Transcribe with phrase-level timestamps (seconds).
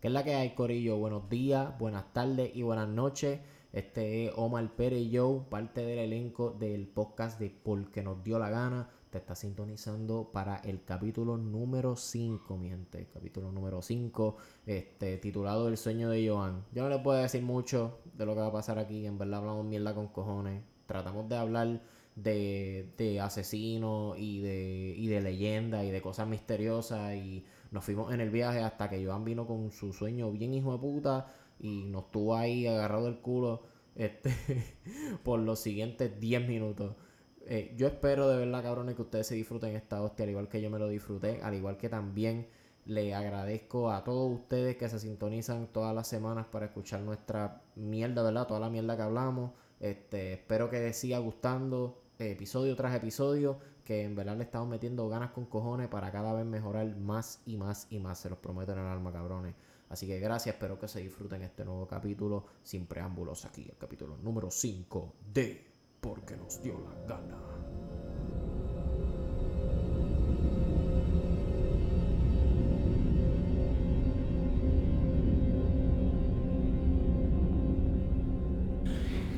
[0.00, 0.98] ¿Qué es la que hay, Corillo?
[0.98, 3.40] Buenos días, buenas tardes y buenas noches.
[3.72, 8.50] Este es Omar Pérez Joe, parte del elenco del podcast de Porque nos dio la
[8.50, 8.90] gana.
[9.08, 13.08] Te está sintonizando para el capítulo número 5, mi gente.
[13.10, 14.36] Capítulo número 5,
[14.66, 16.66] este, titulado El sueño de Joan.
[16.72, 19.06] Yo no le puedo decir mucho de lo que va a pasar aquí.
[19.06, 20.62] En verdad hablamos mierda con cojones.
[20.86, 21.80] Tratamos de hablar
[22.16, 27.14] de, de asesinos y de, y de leyendas y de cosas misteriosas.
[27.14, 27.46] Y
[27.76, 30.78] nos fuimos en el viaje hasta que Joan vino con su sueño bien hijo de
[30.78, 33.64] puta y nos tuvo ahí agarrado del culo
[33.94, 34.32] este,
[35.22, 36.96] por los siguientes 10 minutos.
[37.44, 40.62] Eh, yo espero de verdad, cabrones, que ustedes se disfruten esta hostia, al igual que
[40.62, 42.48] yo me lo disfruté, al igual que también
[42.86, 48.22] le agradezco a todos ustedes que se sintonizan todas las semanas para escuchar nuestra mierda,
[48.22, 48.46] ¿verdad?
[48.46, 49.52] Toda la mierda que hablamos.
[49.80, 55.30] Este, espero que siga gustando episodio tras episodio, que en verdad le estamos metiendo ganas
[55.30, 58.80] con cojones para cada vez mejorar más y más y más, se los prometo en
[58.80, 59.54] el alma, cabrones.
[59.88, 64.18] Así que gracias, espero que se disfruten este nuevo capítulo sin preámbulos aquí, el capítulo
[64.18, 65.64] número 5 de
[66.00, 67.85] Porque nos dio la gana.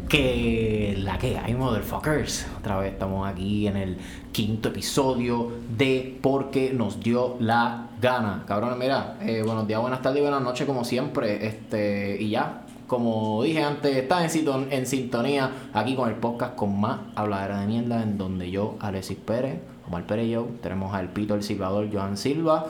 [0.09, 2.47] Que la que hay, motherfuckers.
[2.59, 3.99] Otra vez estamos aquí en el
[4.33, 8.45] quinto episodio de Porque nos dio la gana.
[8.47, 11.47] Cabrones, mira, eh, buenos días, buenas tardes y buenas noches, como siempre.
[11.47, 16.55] Este, y ya, como dije antes, estás en, sinton- en sintonía aquí con el podcast
[16.55, 20.95] con más habladera de mierda, en donde yo, Alexis Pérez, Omar Pérez y yo, tenemos
[20.95, 22.65] al Pito, el Silvador, Joan Silva.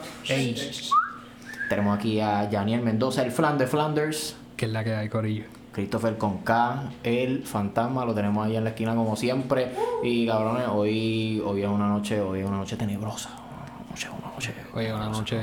[1.69, 4.35] Tenemos aquí a Janiel Mendoza, el Flan de Flanders.
[4.57, 5.45] Que es la que hay, Corillo.
[5.79, 9.69] Christopher con K, el fantasma, lo tenemos ahí en la esquina como siempre.
[10.03, 13.29] Y cabrones, hoy, hoy es una noche, hoy es una noche tenebrosa.
[13.29, 14.53] Una noche, una noche.
[14.73, 15.37] Hoy es una noche.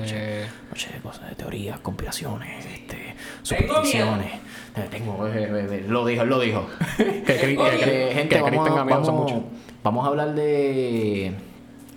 [0.68, 4.32] noche de cosas, de teorías, conspiraciones, este, supersticiones.
[4.76, 6.66] Eh, Tengo, eh, eh, eh, lo dijo, lo dijo.
[6.98, 7.22] Que
[8.14, 9.38] gente, que vamos, tenga miedo, vamos- muchos.
[9.82, 11.32] vamos a hablar de,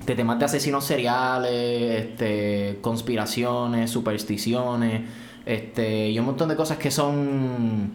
[0.05, 5.01] de temas de asesinos seriales, este, conspiraciones, supersticiones,
[5.45, 7.91] este, y un montón de cosas que son,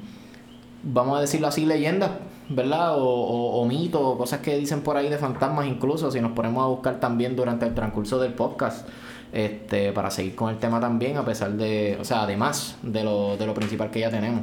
[0.84, 2.10] vamos a decirlo así, leyendas,
[2.48, 2.98] ¿verdad?
[2.98, 6.32] O, o, o mitos, o cosas que dicen por ahí de fantasmas incluso, si nos
[6.32, 8.88] ponemos a buscar también durante el transcurso del podcast.
[9.32, 13.36] Este, para seguir con el tema también, a pesar de, o sea, además de lo,
[13.36, 14.42] de lo principal que ya tenemos.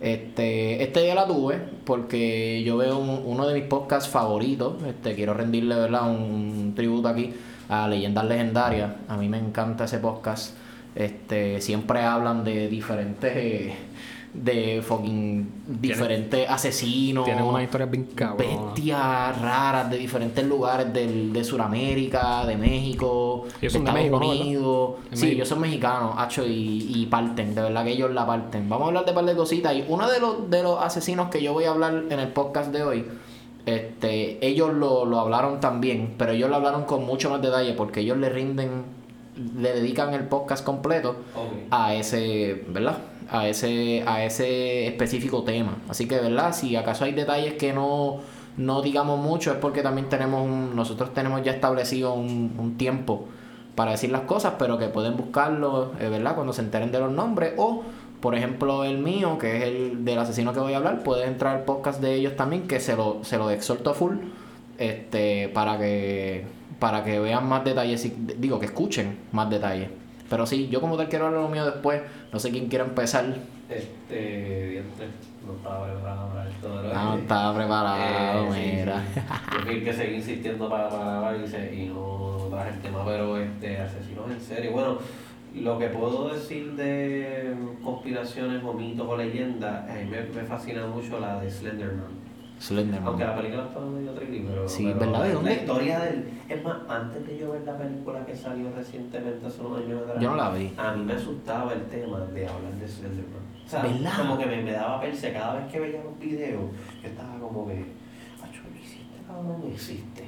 [0.00, 4.82] Este, este día la tuve porque yo veo un- uno de mis podcasts favoritos.
[4.84, 6.08] Este, quiero rendirle ¿verdad?
[6.10, 7.34] Un, un tributo aquí
[7.68, 8.92] a Leyendas Legendarias.
[9.08, 10.54] A mí me encanta ese podcast.
[10.94, 13.74] Este, siempre hablan de diferentes eh,
[14.32, 17.24] de fucking diferentes asesinos.
[17.24, 18.74] Tienen una historia bien cabrón.
[18.74, 24.28] Bestias raras de diferentes lugares del, de Sudamérica, de México, Ellos de Estados México, ¿no?
[24.30, 24.90] Unidos.
[25.10, 28.68] De Sí, ellos son mexicanos, hacho, y, y parten, de verdad que ellos la parten.
[28.68, 29.74] Vamos a hablar de un par de cositas.
[29.74, 32.72] Y uno de los, de los asesinos que yo voy a hablar en el podcast
[32.72, 33.04] de hoy,
[33.66, 38.00] este, ellos lo, lo hablaron también, pero ellos lo hablaron con mucho más detalle porque
[38.00, 38.84] ellos le rinden,
[39.58, 41.16] le dedican el podcast completo
[41.70, 42.98] a ese, ¿verdad?
[43.32, 45.76] A ese, a ese específico tema.
[45.88, 46.52] Así que, ¿verdad?
[46.52, 48.18] Si acaso hay detalles que no,
[48.56, 53.26] no digamos mucho, es porque también tenemos un, nosotros tenemos ya establecido un, tiempo
[53.76, 56.34] para decir las cosas, pero que pueden buscarlo, eh, ¿verdad?
[56.34, 57.52] Cuando se enteren de los nombres.
[57.56, 57.84] O,
[58.20, 61.56] por ejemplo, el mío, que es el del asesino que voy a hablar, puede entrar
[61.58, 64.16] al podcast de ellos también, que se lo, se lo exhorto full,
[64.78, 66.44] este, para que,
[66.80, 69.88] para que vean más detalles, y- digo, que escuchen más detalles.
[70.30, 72.00] Pero sí, yo como tal quiero hablar lo mío después,
[72.32, 73.26] no sé quién quiere empezar.
[73.68, 74.82] Este,
[75.46, 79.04] no estaba preparado para esto, No, estaba preparado, eh, mira.
[79.12, 79.20] sí.
[79.52, 83.04] Yo fui que seguí insistiendo para, para grabar y, se- y no traje el tema,
[83.04, 84.70] pero este, asesinos en serie.
[84.70, 84.98] Bueno,
[85.54, 87.52] lo que puedo decir de
[87.82, 92.29] conspiraciones o mitos o leyendas, a mí me, me fascina mucho la de Slenderman.
[92.60, 93.08] Slenderman.
[93.08, 94.68] Aunque la película está medio tricky, pero.
[94.68, 95.22] Sí, pero ¿verdad?
[95.22, 95.50] ¿De la- dónde?
[95.54, 96.30] La historia del.
[96.48, 100.16] Es más, antes de yo ver la película que salió recientemente, hace unos años atrás.
[100.22, 100.72] Yo no la vi.
[100.76, 103.40] A mí me asustaba el tema de hablar de Slenderman.
[103.64, 104.12] O sea, ¿Verdad?
[104.18, 106.60] como que me, me daba perse cada vez que veía los videos.
[107.02, 107.72] Yo estaba como que.
[108.42, 110.24] Acho, no existe, cabrón, no existe.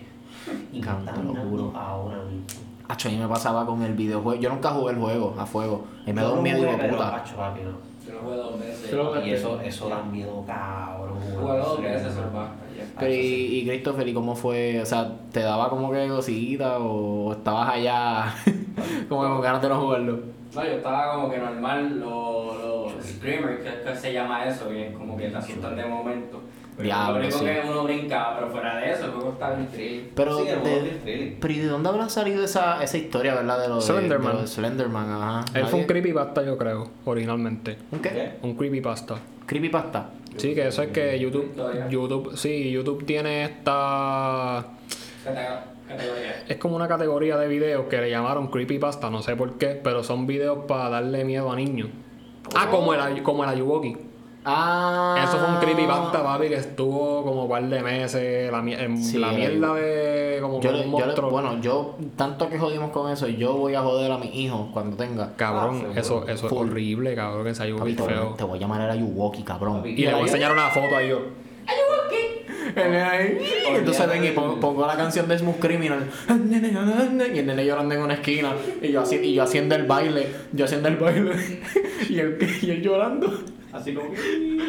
[0.72, 0.86] Y te
[1.22, 1.72] lo juro.
[1.76, 2.46] ahora mismo.
[2.88, 4.40] Acho, a mí me pasaba con el videojuego.
[4.40, 5.84] Yo nunca jugué el juego a fuego.
[6.06, 7.16] Y me da Yo un miedo de puta.
[7.16, 7.92] acho, papi, no.
[8.06, 9.26] Yo lo jugué dos veces.
[9.26, 11.01] Y eso, eso da miedo, cabrón.
[12.98, 13.16] Pero y,
[13.60, 14.80] y Christopher, ¿y cómo fue?
[14.80, 18.34] O sea, ¿te daba como que cosita o estabas allá
[19.08, 20.18] como que con ganas de no jugarlo?
[20.54, 24.82] No, yo estaba como que normal, lo, lo, screamer, que, que se llama eso, y
[24.82, 26.42] es como que te asustan de momento.
[26.76, 27.44] Pero Diablo, lo único sí.
[27.44, 30.12] que uno brinca, pero fuera de eso, el juego está bien triste.
[30.14, 31.36] Pero, Sí, de, bien thrilling.
[31.40, 33.60] pero ¿y de dónde habrá salido esa, esa historia, verdad?
[33.62, 34.28] De lo de Slenderman.
[34.28, 35.44] de lo de Slenderman, ajá.
[35.54, 37.78] Él fue un creepypasta, yo creo, originalmente.
[37.90, 38.10] ¿Un qué?
[38.10, 38.32] ¿Qué?
[38.42, 39.16] Un creepypasta.
[39.46, 40.10] Creepypasta.
[40.36, 41.54] Sí, que eso es que YouTube.
[41.88, 44.66] YouTube, sí, YouTube tiene esta...
[45.24, 46.44] Categoría.
[46.48, 50.02] Es como una categoría de videos que le llamaron creepypasta, no sé por qué, pero
[50.02, 51.90] son videos para darle miedo a niños.
[52.54, 53.62] Ah, como el, como el.
[54.44, 55.22] Ah.
[55.22, 59.18] Eso fue un creepypasta, papi, que estuvo como un par de meses, la, en Sí,
[59.18, 63.54] la mierda de como Yo, un yo bueno, yo, tanto que jodimos con eso, yo
[63.54, 65.34] voy a joder a mis hijos cuando tenga.
[65.36, 68.34] Cabrón, Ah, eso, eso es horrible, cabrón, que voy, feo.
[68.36, 69.78] te voy a llamar a Yuwoki, cabrón.
[69.78, 71.20] Papi, Y le voy a enseñar una foto ahí yo.
[72.76, 76.08] Y entonces ven y pongo, pongo la canción de Smooth Criminal.
[76.28, 78.52] Y el nene llorando en una esquina.
[78.80, 80.26] Y yo, haci- y yo haciendo el baile.
[80.52, 81.32] Yo haciendo el baile.
[82.08, 83.32] Y él, y él llorando.
[83.72, 84.10] Así como.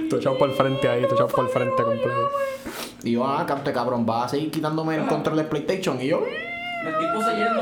[0.09, 2.29] Tú echado por el frente ahí, tú echado por el frente completo.
[3.03, 5.99] Y yo, ah, cante cabrón, va a seguir quitándome el control de PlayStation.
[6.01, 7.59] Y yo, Me estoy poseyendo.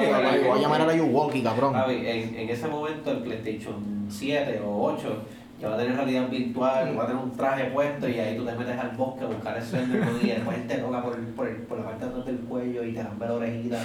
[0.49, 1.73] voy a llamar a Yuwoki, cabrón.
[1.89, 3.75] En, en ese momento el PlayStation
[4.09, 5.01] 7 o 8
[5.61, 8.45] ya va a tener realidad virtual, va a tener un traje puesto y ahí tú
[8.45, 11.57] te metes al bosque a buscar el Slenderman y después él te toca por, por,
[11.65, 13.83] por la parte de atrás del cuello y te lambe la orejita.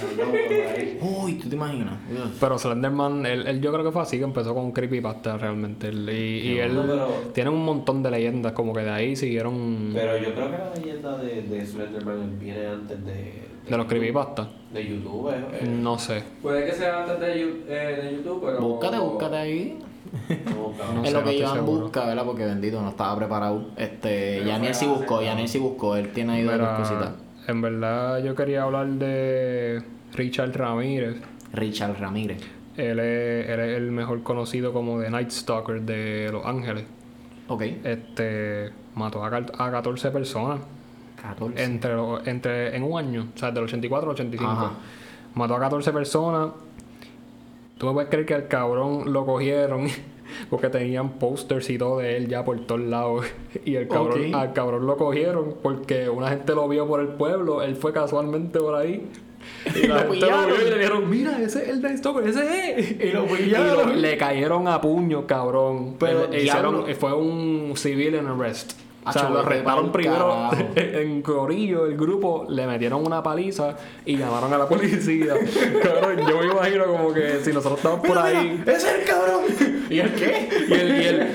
[1.01, 1.93] Uy, ¿tú te imaginas?
[2.39, 5.87] Pero Slenderman, él, él yo creo que fue así que empezó con creepypasta realmente.
[5.89, 9.91] Él- y y él pero- tiene un montón de leyendas, como que de ahí siguieron
[9.93, 13.43] Pero yo creo que la leyenda de, de Slenderman viene antes de...
[13.69, 14.47] de los creepypastas.
[14.73, 15.65] De YouTube, eh.
[15.67, 16.23] No sé.
[16.41, 18.59] Puede que sea antes de, eh, de YouTube, pero.
[18.59, 19.79] Búscate, búscate ahí.
[20.53, 22.25] No, es sé, lo que Joan busca, ¿verdad?
[22.25, 23.67] Porque bendito no estaba preparado.
[23.77, 25.21] Este, Yaniel sí buscó.
[25.21, 25.95] Yaniel sí buscó.
[25.95, 27.09] Él tiene ahí dos Mira, cositas.
[27.47, 29.83] en verdad yo quería hablar de
[30.13, 31.17] Richard Ramírez.
[31.53, 32.41] Richard Ramírez.
[32.75, 36.85] Él es, él es el mejor conocido como The Night Stalker de Los Ángeles.
[37.47, 37.61] Ok.
[37.83, 40.59] Este mató a, a 14 personas
[41.21, 41.63] 14.
[41.63, 41.93] entre,
[42.25, 44.51] entre en un año, o sea, del 84 al 85.
[44.51, 44.71] Ajá.
[45.33, 46.49] Mató a 14 personas.
[47.77, 49.87] Tú me puedes creer que al cabrón lo cogieron
[50.49, 53.25] porque tenían posters y todo de él ya por todos lados.
[53.65, 54.35] Y el cabrón, Ok.
[54.35, 57.61] al cabrón lo cogieron porque una gente lo vio por el pueblo.
[57.61, 59.07] Él fue casualmente por ahí.
[59.75, 60.69] Y la lo gente lo vio y pillaron.
[60.69, 62.91] le dijeron, mira, ese es el Night Stalker, ese es.
[63.01, 63.89] Y lo Y pillaron.
[63.89, 65.95] lo- le cayeron a puño, cabrón.
[65.99, 68.73] Pero, Le- hicieron, fue un civilian arrest.
[69.09, 70.55] O sea, lo pa'l primero carajo.
[70.75, 73.75] en corillo, el grupo, le metieron una paliza
[74.05, 75.33] y llamaron a la policía.
[75.83, 78.57] cabrón, yo me imagino como que si nosotros estamos por Mira, ahí.
[78.59, 79.43] mira, ¡Ese es el cabrón!
[79.89, 80.49] ¿Y el qué?
[80.69, 81.27] Y él, y él,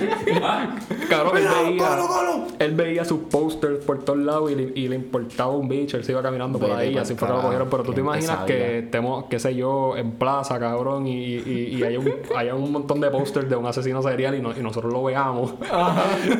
[1.08, 2.44] cabrón, él veía, colo, colo.
[2.58, 6.04] él veía sus posters por todos lados y le, y le importaba un bicho, él
[6.04, 7.68] se iba caminando por ahí, así fue que lo cogieron.
[7.70, 11.82] Pero tú te imaginas que estemos, qué sé yo, en plaza, cabrón, y, y, y
[11.82, 14.92] hay, un, hay un montón de posters de un asesino serial y, no- y nosotros
[14.92, 15.54] lo veamos.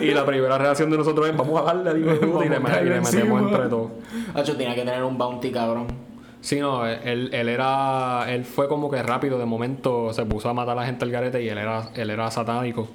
[0.01, 3.69] y la primera reacción de nosotros es, vamos a darle puta", y le, metemos entre
[3.69, 3.91] todos.
[4.35, 5.87] Hacho, tenía que tener un bounty, cabrón.
[6.43, 10.53] Sí, no, él, él era, él fue como que rápido, de momento se puso a
[10.53, 12.89] matar a la gente al garete y él era, él era satánico.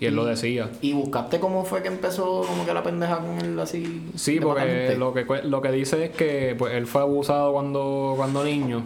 [0.00, 0.70] Y él lo decía.
[0.82, 4.10] ¿Y buscaste cómo fue que empezó como que la pendeja con él así?
[4.14, 8.44] Sí, porque lo que, lo que dice es que pues, él fue abusado cuando, cuando
[8.44, 8.82] niño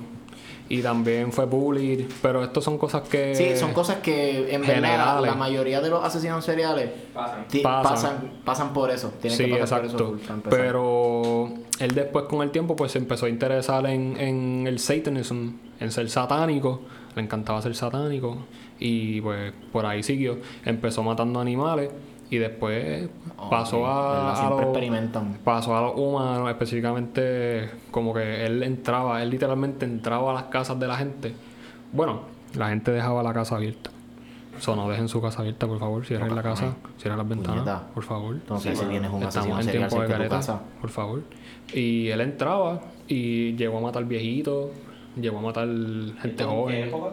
[0.71, 3.35] y también fue bullied, pero estas son cosas que...
[3.35, 7.45] Sí, son cosas que en verdad la mayoría de los asesinos seriales Pasan.
[7.61, 7.83] Pasan.
[7.83, 8.31] pasan.
[8.45, 9.13] pasan por eso.
[9.21, 10.13] Tienen Sí, que pasar exacto.
[10.13, 10.41] por eso.
[10.49, 11.49] Pero
[11.81, 15.91] él después con el tiempo pues se empezó a interesar en, en el satanism, en
[15.91, 16.83] ser satánico.
[17.17, 18.39] Le encantaba ser satánico.
[18.79, 20.39] Y pues por ahí siguió.
[20.65, 21.91] Empezó matando animales.
[22.31, 23.09] Y después
[23.51, 24.67] pasó a, a Siempre
[25.11, 30.45] los- pasó a los humanos, específicamente como que él entraba, él literalmente entraba a las
[30.45, 31.35] casas de la gente.
[31.93, 32.21] Bueno,
[32.57, 33.91] la gente dejaba la casa abierta.
[34.61, 36.05] So, no dejen su casa abierta, por favor.
[36.05, 37.83] Cierren la casa, cierren las ventanas, Puñeta.
[37.95, 38.35] por favor.
[38.37, 40.61] Entonces, si tienes un Estamos en tiempo de careta, casa.
[40.81, 41.23] por favor.
[41.75, 44.69] Y él entraba y llegó a matar viejitos,
[45.21, 46.89] llegó a matar gente ¿En qué joven.
[46.89, 47.11] época?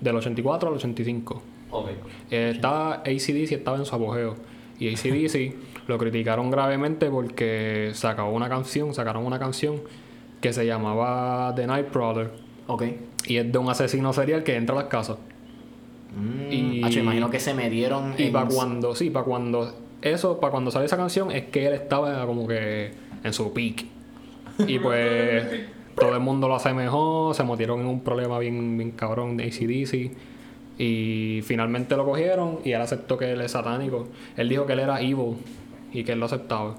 [0.00, 1.42] Del 84 al 85.
[1.70, 1.88] Ok.
[2.30, 4.36] Eh, estaba ACDC estaba en su apogeo.
[4.78, 5.54] Y ACDC
[5.88, 9.80] lo criticaron gravemente porque sacó una canción, sacaron una canción
[10.40, 12.30] que se llamaba The Night Prowler.
[12.68, 12.84] Ok.
[13.26, 15.18] Y es de un asesino serial que entra a las casas.
[16.16, 19.74] Mm, Y- hacho, imagino que se me dieron Y en- para cuando, sí, para cuando
[20.00, 22.92] eso, para cuando sale esa canción, es que él estaba como que
[23.24, 23.84] en su peak.
[24.66, 25.44] Y pues
[25.96, 30.12] todo el mundo lo asemejó, se metieron en un problema bien, bien cabrón de ACDC.
[30.78, 34.06] Y finalmente lo cogieron y él aceptó que él es satánico.
[34.36, 35.36] Él dijo que él era evil
[35.92, 36.76] y que él lo aceptaba.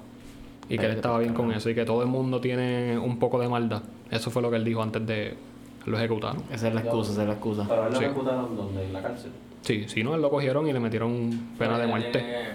[0.68, 3.38] Y que él estaba bien con eso y que todo el mundo tiene un poco
[3.40, 3.82] de maldad.
[4.10, 5.34] Eso fue lo que él dijo antes de
[5.86, 6.42] lo ejecutaron.
[6.52, 7.64] Esa es la excusa, esa es la excusa.
[7.68, 8.04] Pero a él lo Sí.
[8.04, 9.30] ejecutaron donde, en la cárcel.
[9.62, 12.18] Sí, si no, él lo cogieron y le metieron pena de muerte.
[12.20, 12.50] Tiene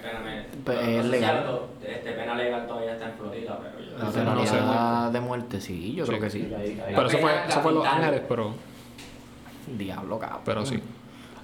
[0.66, 1.60] Pena, es legal.
[1.86, 5.14] este, pena legal todavía está en Florida, pero yo La sé, no sé.
[5.14, 6.48] de muerte, sí, yo creo que sí.
[6.88, 7.86] Pero eso fue, eso fue Los.
[7.86, 8.54] Ángeles, pero,
[9.78, 10.40] Diablo, cabrón.
[10.46, 10.80] pero sí.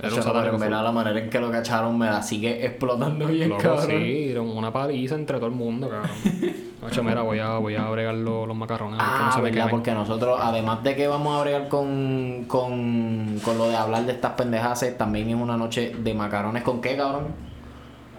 [0.01, 0.85] Era Eso, un pero satánico en verdad full.
[0.85, 3.85] la manera en que lo cacharon me la sigue explotando bien, Loco, cabrón.
[3.87, 6.09] sí, era una paliza entre todo el mundo, cabrón.
[6.83, 8.97] Ocho, mira, voy a, voy a bregar los, los macarrones.
[8.97, 9.69] que no Ah, se me verdad, quemen.
[9.69, 14.13] porque nosotros, además de que vamos a bregar con, con, con lo de hablar de
[14.13, 17.27] estas pendejas, también es una noche de macarones con qué, cabrón.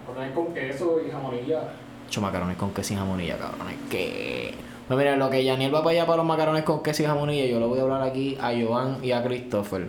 [0.07, 1.59] Macarrones con queso y jamonilla.
[2.07, 3.75] Ocho macarones con queso y jamonilla, cabrones.
[3.89, 4.53] Que.
[4.87, 7.45] Pues mira, lo que Yaniel va para allá para los macarones con queso y jamonilla,
[7.45, 9.87] yo le voy a hablar aquí a Joan y a Christopher.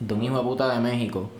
[0.00, 1.30] De un hijo de puta de México.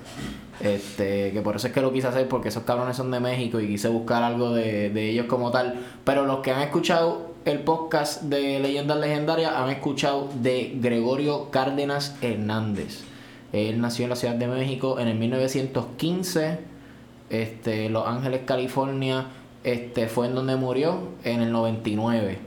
[0.60, 3.60] Este, que por eso es que lo quise hacer, porque esos cabrones son de México
[3.60, 5.80] y quise buscar algo de, de ellos como tal.
[6.04, 12.16] Pero los que han escuchado el podcast de Leyendas Legendarias han escuchado de Gregorio Cárdenas
[12.22, 13.02] Hernández.
[13.52, 16.74] Él nació en la Ciudad de México en el 1915
[17.30, 19.26] este, Los Ángeles, California,
[19.62, 22.38] este, fue en donde murió en el 99.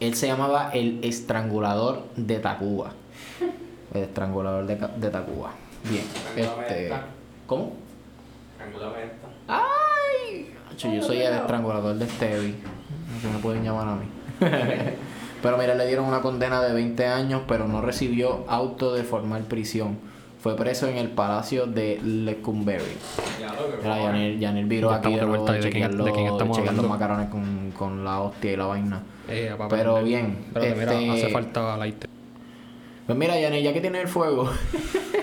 [0.00, 2.92] Él se llamaba el estrangulador de Tacuba.
[3.94, 5.52] El estrangulador de, de Tacuba.
[5.88, 6.04] Bien.
[6.36, 6.92] Este,
[7.46, 7.72] ¿Cómo?
[8.56, 9.28] Triangulame esta.
[9.48, 10.50] ¡Ay!
[10.96, 12.54] Yo soy el estrangulador de Stevie.
[13.22, 14.06] No me pueden llamar a mí.
[15.42, 19.42] pero mira, le dieron una condena de 20 años, pero no recibió auto de formal
[19.42, 19.98] prisión.
[20.40, 22.96] Fue preso en el palacio de Lecumberri.
[23.40, 26.12] Ya lo que Mira, Yanel, Yanel viró Ya aquí de vuelta de de quién- de
[26.12, 29.02] quién estamos chequear los macarones con, con la hostia y la vaina.
[29.28, 32.10] Eh, papá, Pero bien, mira, este- hace falta lighter.
[33.06, 34.50] Pues mira, Yanel, ya que tiene el fuego.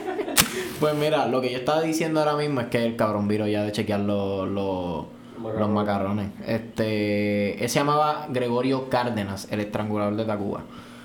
[0.80, 3.64] pues mira, lo que yo estaba diciendo ahora mismo es que el cabrón viro ya
[3.64, 5.06] de chequear los, los,
[5.42, 6.30] los macarrones.
[6.46, 10.62] Este, él se llamaba Gregorio Cárdenas, el estrangulador de Tacuba.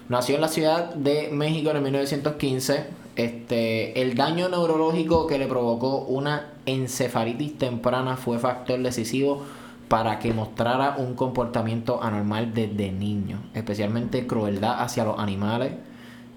[0.08, 2.86] Nació en la Ciudad de México en el 1915.
[3.16, 9.42] Este, el daño neurológico que le provocó una encefalitis temprana fue factor decisivo
[9.88, 15.72] para que mostrara un comportamiento anormal desde niño, especialmente crueldad hacia los animales,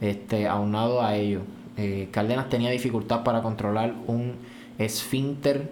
[0.01, 1.41] este, aunado a ello.
[1.77, 4.33] eh, Cárdenas tenía dificultad para controlar un
[4.77, 5.71] esfínter.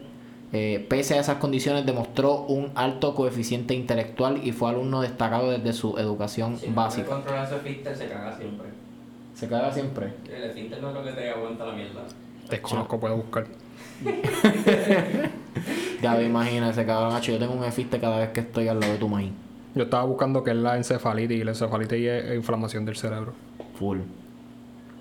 [0.53, 5.74] eh, pese a esas condiciones, demostró un alto coeficiente intelectual y fue alumno destacado desde
[5.74, 7.05] su educación Si no básica.
[7.07, 8.67] puede controlar ese filter, se caga siempre.
[9.36, 10.13] Se caga siempre.
[10.34, 12.01] El filter no es lo que te aguanta la mierda.
[12.50, 13.46] Desconozco, puedo buscar.
[16.01, 17.15] Ya me imagino ese cabrón.
[17.15, 19.31] Hacho, yo tengo un esfínter cada vez que estoy al lado de tu maíz.
[19.74, 23.34] Yo estaba buscando qué es la encefalitis y la encefalitis es inflamación del cerebro.
[23.77, 24.00] Full.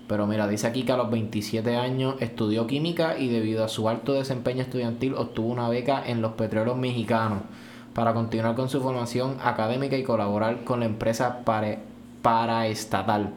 [0.07, 3.89] Pero mira, dice aquí que a los 27 años estudió química y debido a su
[3.89, 7.39] alto desempeño estudiantil obtuvo una beca en los petróleos mexicanos
[7.93, 11.39] para continuar con su formación académica y colaborar con la empresa
[12.21, 13.33] paraestatal.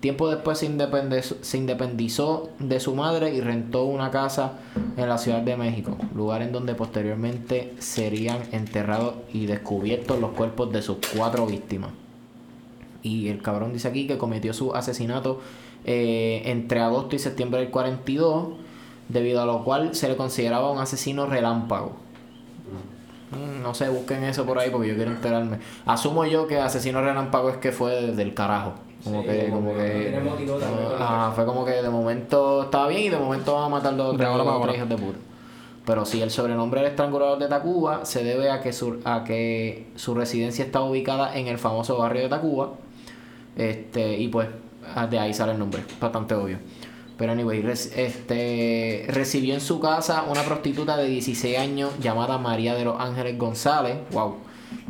[0.00, 0.68] Tiempo después se
[1.40, 4.52] se independizó de su madre y rentó una casa
[4.96, 10.70] en la Ciudad de México, lugar en donde posteriormente serían enterrados y descubiertos los cuerpos
[10.72, 12.05] de sus cuatro víctimas.
[13.06, 15.40] Y el cabrón dice aquí que cometió su asesinato
[15.84, 18.48] eh, entre agosto y septiembre del 42,
[19.08, 21.92] debido a lo cual se le consideraba un asesino relámpago.
[23.30, 25.58] Mm, No sé, busquen eso por ahí porque yo quiero enterarme.
[25.84, 28.74] Asumo yo que asesino relámpago es que fue del carajo.
[29.04, 30.20] Como Sí, que, como como que que.
[30.20, 30.58] motivo.
[30.98, 34.28] Ah, fue como que de momento estaba bien y de momento vamos a matar para
[34.30, 34.74] ahora.
[34.74, 35.18] hijos de puta.
[35.84, 39.86] Pero sí, el sobrenombre del estrangulador de Tacuba se debe a que su, a que
[39.94, 42.70] su residencia está ubicada en el famoso barrio de Tacuba.
[43.56, 44.48] Este, y pues
[44.94, 46.58] ah, de ahí sale el nombre, bastante obvio.
[47.16, 52.74] Pero anyway, res- este, recibió en su casa una prostituta de 16 años llamada María
[52.74, 54.36] de los Ángeles González, wow,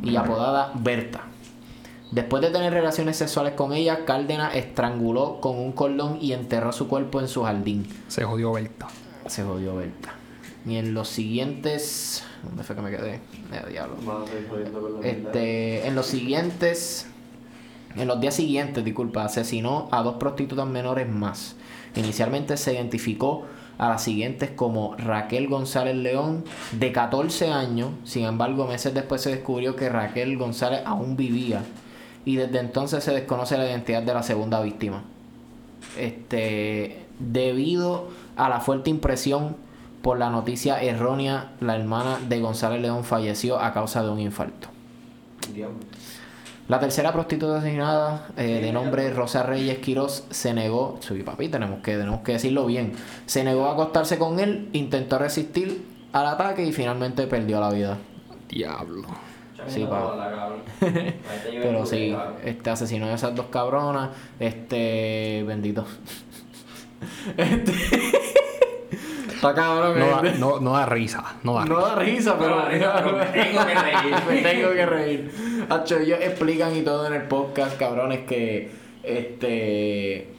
[0.03, 1.23] y apodada Berta.
[2.11, 6.89] Después de tener relaciones sexuales con ella, Cárdenas estranguló con un cordón y enterró su
[6.89, 7.87] cuerpo en su jardín.
[8.09, 8.87] Se jodió Berta.
[9.27, 10.15] Se jodió Berta.
[10.67, 12.25] Y en los siguientes.
[12.43, 13.15] ¿Dónde fue que me quedé?
[13.15, 13.21] Eh,
[13.71, 13.97] diablo.
[15.03, 17.07] Este, en los siguientes,
[17.97, 21.57] en los días siguientes, disculpa, asesinó a dos prostitutas menores más.
[21.95, 23.47] Inicialmente se identificó
[23.79, 27.91] a las siguientes como Raquel González León, de 14 años.
[28.05, 31.63] Sin embargo, meses después se descubrió que Raquel González aún vivía.
[32.25, 35.03] Y desde entonces se desconoce la identidad de la segunda víctima.
[35.99, 39.57] Este, debido a la fuerte impresión
[40.03, 44.69] por la noticia errónea, la hermana de González León falleció a causa de un infarto.
[45.55, 45.79] Diablo.
[46.69, 51.81] La tercera prostituta asesinada, eh, de nombre Rosa Reyes Quiroz, se negó, sí, papi, tenemos
[51.81, 52.93] que, tenemos que decirlo bien,
[53.27, 57.99] se negó a acostarse con él, intentó resistir al ataque y finalmente perdió la vida.
[58.49, 59.07] Diablo.
[59.69, 60.13] Sí, pa.
[60.81, 61.13] Pero
[61.63, 65.87] Pero sí, este asesinó a esas dos cabronas, este, bendito.
[67.37, 67.73] Este,
[69.49, 69.99] Está cabrón.
[69.99, 70.39] No da, ¿viste?
[70.39, 71.89] no, no da risa, no da No risa.
[71.89, 74.15] da risa, pero, No da risa, pero me tengo que reír.
[74.29, 75.67] me tengo que reír.
[75.69, 78.71] Hacho, ellos explican y todo en el podcast, cabrones, que
[79.03, 80.37] este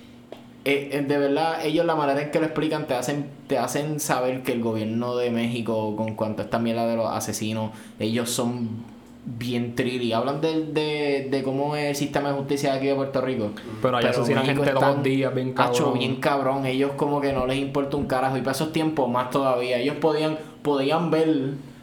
[0.69, 4.01] eh, eh, de verdad, ellos la manera en que lo explican te hacen, te hacen
[4.01, 8.29] saber que el gobierno de México, con cuanto a esta mierda de los asesinos, ellos
[8.29, 8.83] son
[9.29, 10.13] bien trilly.
[10.13, 13.51] Hablan de, de, de cómo es el sistema de justicia de aquí de Puerto Rico.
[13.81, 15.99] Pero allá asesinan gente todos los días, bien Hacho, cabrón.
[15.99, 16.65] bien cabrón.
[16.65, 18.37] Ellos como que no les importa un carajo.
[18.37, 19.77] Y para esos tiempos más todavía.
[19.77, 21.27] Ellos podían, podían ver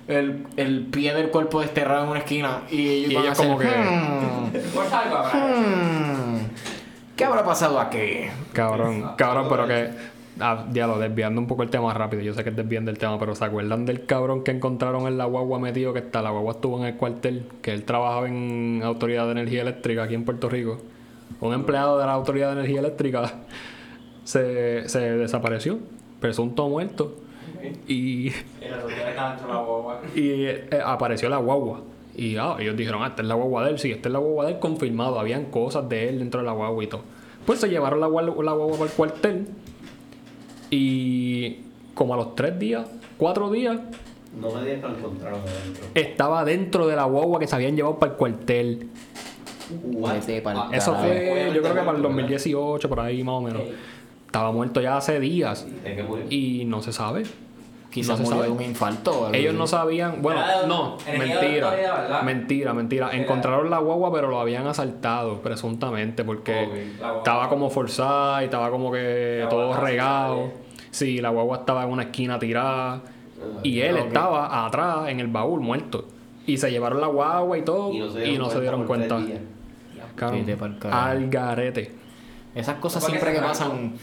[0.08, 2.62] el, el pie del cuerpo desterrado en una esquina.
[2.70, 4.50] Y ellos, Y a ellos hacer, como que- "Hmm,
[5.32, 6.38] hmm,
[7.16, 8.22] ¿Qué habrá pasado aquí?
[8.52, 9.90] Cabrón, cabrón, pero que.
[10.40, 12.22] Ah, diablo, desviando un poco el tema rápido.
[12.22, 15.16] Yo sé que es desviando el tema, pero ¿se acuerdan del cabrón que encontraron en
[15.16, 16.22] la guagua metido que está?
[16.22, 20.14] La guagua estuvo en el cuartel, que él trabajaba en Autoridad de Energía Eléctrica aquí
[20.14, 20.78] en Puerto Rico.
[21.40, 23.32] Un empleado de la Autoridad de Energía Eléctrica
[24.24, 25.78] se, se desapareció,
[26.20, 27.16] presunto muerto.
[27.86, 28.30] Y Y
[28.68, 30.00] las autoridades estaban dentro de la guagua.
[30.16, 31.80] y eh, apareció la guagua.
[32.16, 33.78] Y ah, ellos dijeron, ah, esta es la guagua de él.
[33.78, 35.18] Sí, esta es la guagua de él confirmado.
[35.20, 37.02] Habían cosas de él dentro de la guagua y todo.
[37.46, 39.46] Pues se llevaron la la guagua para el cuartel.
[40.76, 41.60] Y
[41.94, 42.84] como a los tres días,
[43.16, 43.78] cuatro días,
[44.40, 45.84] No me digas que lo encontraron adentro.
[45.94, 48.88] estaba dentro de la guagua que se habían llevado para el cuartel.
[50.04, 53.62] Ah, Eso fue, yo creo que para el muerto, 2018, por ahí más o menos.
[54.26, 55.66] Estaba muerto ya hace días.
[56.28, 57.22] Y no se sabe.
[57.90, 59.30] Quizás No se murió de un infarto.
[59.32, 63.10] Ellos no sabían, bueno, no, mentira, mentira, mentira.
[63.12, 68.90] Encontraron la guagua, pero lo habían asaltado, presuntamente, porque estaba como forzada y estaba como
[68.90, 70.63] que todo regado.
[70.94, 73.02] Sí, la guagua estaba en una esquina tirada
[73.64, 74.06] y él ok.
[74.06, 76.06] estaba atrás en el baúl muerto.
[76.46, 79.20] Y se llevaron la guagua y todo y no se dieron, cuenta.
[80.78, 81.08] carajo.
[81.08, 81.90] al garete.
[82.54, 83.94] Esas cosas ¿Por qué siempre se que pasan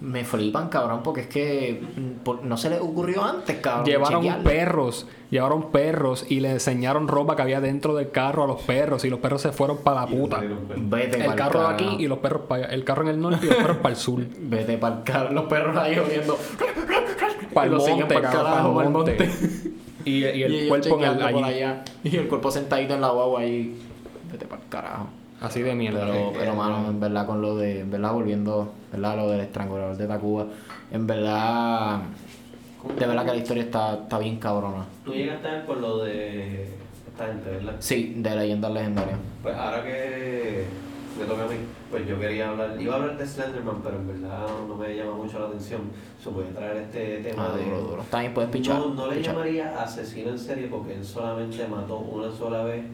[0.00, 3.84] me flipan, cabrón, porque es que mm, por- no se les ocurrió antes, cabrón.
[3.86, 4.44] Llevaron chequearle.
[4.50, 9.04] perros, llevaron perros y le enseñaron ropa que había dentro del carro a los perros
[9.04, 10.40] y los perros se fueron para la puta.
[10.76, 12.74] Vete El carro de aquí y los perros para allá.
[12.74, 14.20] El carro en el norte y los perros para el sur.
[14.38, 15.34] Vete para el carajo.
[15.34, 16.38] Los perros ahí oyendo.
[17.52, 19.30] Para el monte, carajo, pa'l monte.
[20.04, 21.42] Y, y el cuerpo en el, allí.
[21.42, 21.84] allá.
[22.04, 23.76] Y el cuerpo sentadito en la guagua ahí.
[24.30, 25.08] Vete para el carajo.
[25.40, 26.00] Así de mierda.
[26.06, 27.80] Pero, pero mano, en verdad, con lo de.
[27.80, 28.72] En verdad, volviendo.
[28.92, 29.16] ¿Verdad?
[29.16, 30.46] Lo del estrangulador de Tacuba.
[30.90, 32.00] En verdad.
[32.98, 34.84] De verdad que la historia está, está bien cabrona.
[35.04, 36.64] Tú llegaste a ver por lo de
[37.08, 37.74] esta gente, ¿verdad?
[37.80, 39.18] Sí, de leyendas legendarias.
[39.42, 40.64] Pues ahora que
[41.18, 41.56] me toca a mí,
[41.90, 45.14] pues yo quería hablar, iba a hablar de Slenderman, pero en verdad no me llama
[45.16, 45.80] mucho la atención.
[46.32, 47.64] Voy a traer este tema Ah, de.
[47.64, 48.04] duro, duro.
[48.10, 48.78] También puedes pichar.
[48.78, 49.34] No, no le pichar.
[49.34, 52.84] llamaría asesino en serie porque él solamente mató una sola vez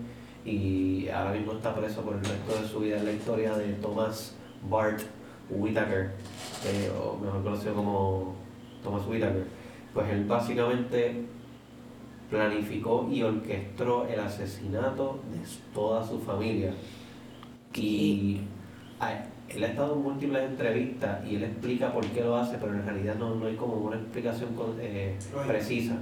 [0.44, 2.96] y ahora mismo está preso por el resto de su vida.
[2.96, 4.34] Es la historia de Thomas
[4.68, 5.00] Bart
[5.50, 6.10] Whitaker,
[6.66, 8.34] eh, o mejor conocido como
[8.82, 9.44] Thomas Whitaker.
[9.92, 11.24] Pues él básicamente
[12.30, 15.38] planificó y orquestó el asesinato de
[15.74, 16.72] toda su familia.
[17.74, 18.40] Y
[19.48, 22.84] él ha estado en múltiples entrevistas y él explica por qué lo hace, pero en
[22.84, 25.96] realidad no, no hay como una explicación con- eh, precisa.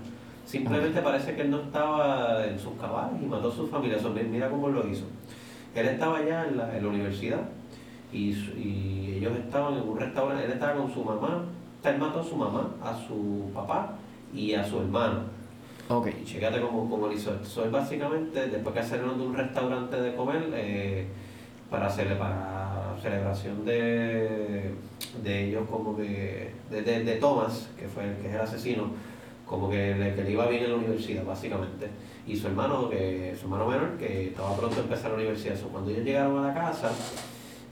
[0.45, 3.99] Simplemente parece que él no estaba en sus cabales y mató a su familia.
[4.31, 5.05] Mira cómo lo hizo.
[5.75, 7.41] Él estaba allá en la, en la universidad
[8.13, 10.45] y, y ellos estaban en un restaurante.
[10.45, 11.45] Él estaba con su mamá.
[11.85, 13.95] Él mató a su mamá, a su papá
[14.35, 15.21] y a su hermano.
[15.89, 16.09] Ok.
[16.21, 17.33] Y chécate cómo, cómo lo hizo.
[17.45, 21.07] Soy básicamente, después que salieron de un restaurante de comer, eh,
[21.71, 24.71] para, cele- para celebración de,
[25.25, 28.85] de ellos, como que, de, de, de Thomas, que fue el que es el asesino,
[29.53, 31.91] como que le, que le iba bien en la universidad, básicamente.
[32.27, 35.57] Y su hermano, que, su hermano menor, que estaba pronto a empezar la universidad.
[35.57, 36.91] So, cuando ellos llegaron a la casa,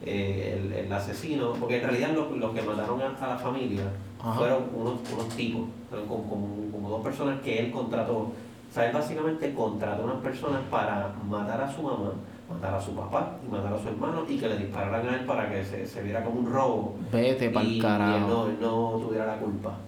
[0.04, 3.84] eh, el, el asesino, porque en realidad los, los que mataron a, a la familia
[4.20, 4.34] Ajá.
[4.38, 8.14] fueron unos, unos tipos, fueron como, como, como dos personas que él contrató.
[8.18, 8.32] O
[8.74, 12.12] sea, él básicamente contrató a unas personas para matar a su mamá,
[12.52, 15.24] matar a su papá y matar a su hermano y que le dispararan a él
[15.24, 18.28] para que se, se viera como un robo Vete y, para y el él carajo.
[18.28, 19.78] no, él no tuviera la culpa.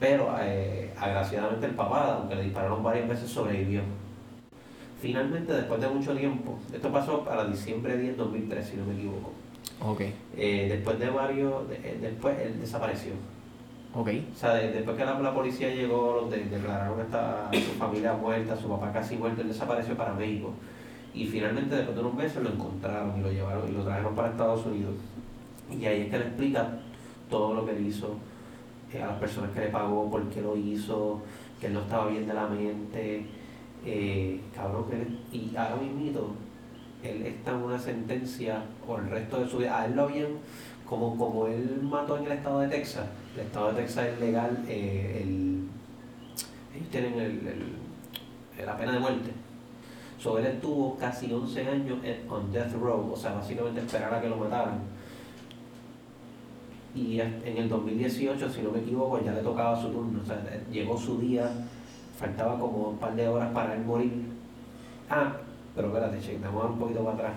[0.00, 3.82] Pero eh, agraciadamente el papá, aunque le dispararon varias veces, sobrevivió.
[5.00, 9.32] Finalmente, después de mucho tiempo, esto pasó para diciembre 10 2003, si no me equivoco.
[9.82, 10.00] Ok.
[10.36, 13.12] Eh, después de varios, de- eh, después él desapareció.
[13.94, 14.08] Ok.
[14.34, 18.14] O sea, de- después que la, la policía llegó, los de- declararon esta, su familia
[18.14, 20.52] muerta, su papá casi muerto, él desapareció para México.
[21.12, 24.30] Y finalmente, después de unos meses, lo encontraron y lo llevaron y lo trajeron para
[24.30, 24.94] Estados Unidos.
[25.70, 26.78] Y ahí es que le explica
[27.30, 28.16] todo lo que él hizo,
[29.02, 31.20] a las personas que le pagó, por qué lo hizo,
[31.60, 33.26] que él no estaba bien de la mente.
[33.84, 36.34] Eh, cabrón, él- y ahora mismo
[37.02, 39.78] él está en una sentencia por el resto de su vida.
[39.80, 40.28] A él lo habían,
[40.88, 44.64] como, como él mató en el estado de Texas, el estado de Texas es legal,
[44.68, 45.64] eh, el,
[46.74, 49.30] ellos tienen el, el- la pena de muerte.
[50.18, 54.22] So, él estuvo casi 11 años en- on death row, o sea, básicamente esperar a
[54.22, 54.78] que lo mataran.
[56.94, 60.40] Y en el 2018, si no me equivoco, ya le tocaba su turno, o sea,
[60.70, 61.50] llegó su día,
[62.16, 64.12] faltaba como un par de horas para él morir.
[65.10, 65.32] Ah,
[65.74, 67.32] pero espérate, che, dar un poquito para atrás.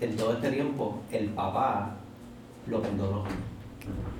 [0.00, 1.96] En todo este tiempo, el papá
[2.68, 3.24] lo perdonó.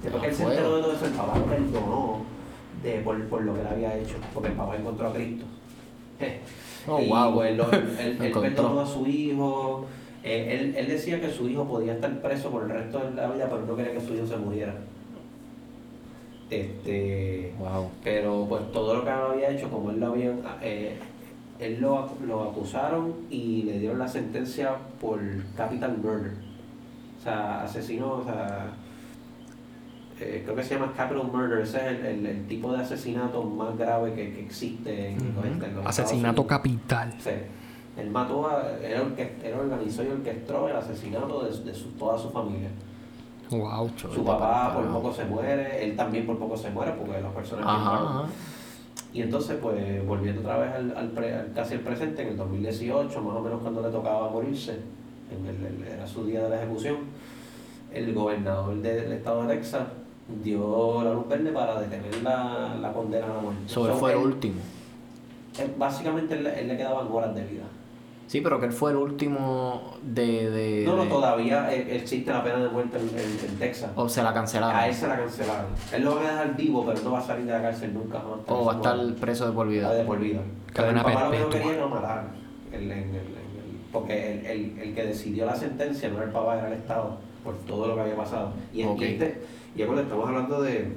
[0.03, 2.19] Después que él se Ah, enteró de todo eso, el papá lo perdonó
[2.83, 5.45] de, por, por lo que él había hecho, porque el papá encontró a Cristo.
[6.89, 7.35] Oh, y wow.
[7.35, 7.61] pues,
[8.01, 9.87] él, perdonó a su hijo.
[10.27, 13.31] Eh, él, él decía que su hijo podía estar preso por el resto de la
[13.31, 14.75] vida, pero no quería que su hijo se muriera.
[16.51, 17.91] Este, Wow.
[18.03, 20.33] pero pues todo lo que había hecho, como él lo había,
[20.63, 20.97] eh,
[21.59, 25.21] él lo, lo acusaron y le dieron la sentencia por
[25.57, 26.33] capital murder.
[27.19, 28.73] O sea, asesino, o sea,
[30.21, 33.43] eh, creo que se llama capital murder, ese es el, el- el tipo de asesinato
[33.45, 37.13] más grave que, que existe en, los- en los Asesinato capital.
[37.19, 37.31] Sí.
[37.97, 42.29] Él mató a, él, él organizó y orquestó el asesinato de, de su- toda su
[42.31, 42.69] familia.
[43.51, 43.91] Wow.
[43.97, 47.65] Su papá por poco se muere, él también por poco se muere porque las personas
[47.69, 48.25] Ajá.
[49.13, 52.37] Y entonces, pues, volviendo otra vez al, al pre- al casi el presente, en el
[52.37, 54.73] 2018, más o menos cuando le tocaba morirse,
[55.31, 56.97] en el- el- era su día de la ejecución,
[57.93, 59.85] el gobernador de- del estado de Texas
[60.43, 63.63] dio la luz verde para detener la, la condena a la muerte.
[63.67, 64.55] So, él So, fue el último.
[65.61, 67.65] él- básicamente, él, él le quedaban horas de vida.
[68.27, 70.51] Sí, pero que él fue el último de...
[70.51, 73.91] de No, no, de- todavía eh, existe la pena de muerte en, en- en Texas.
[73.97, 74.75] O se la cancelaron.
[74.77, 75.67] A él se la cancelaron.
[75.93, 78.23] Él lo van a dejar vivo, pero no va a salir de la cárcel nunca.
[78.49, 79.93] O va a estar preso de por vida.
[79.93, 80.41] de por vida.
[80.75, 82.25] Pero el papá lo que no quería era matar.
[82.73, 83.05] El, el-
[83.93, 87.19] porque el, el, el que decidió la sentencia no era el papá, era el Estado,
[87.45, 88.53] por todo lo que había pasado.
[88.73, 89.01] Y, en- Ok.
[89.01, 89.43] y este,
[89.77, 90.89] y acuérdate, estamos hablando de,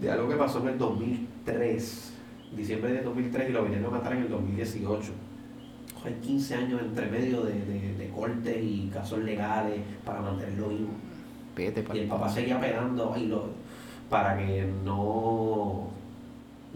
[0.00, 2.12] de algo que pasó en el 2003,
[2.56, 5.12] diciembre de 2003, y lo vinieron a matar en el 2018.
[6.04, 10.88] Hay 15 años entre medio de, de, de cortes y casos legales para mantenerlo vivo.
[11.94, 13.44] Y el papá seguía pegando y lo,
[14.08, 15.88] para que no,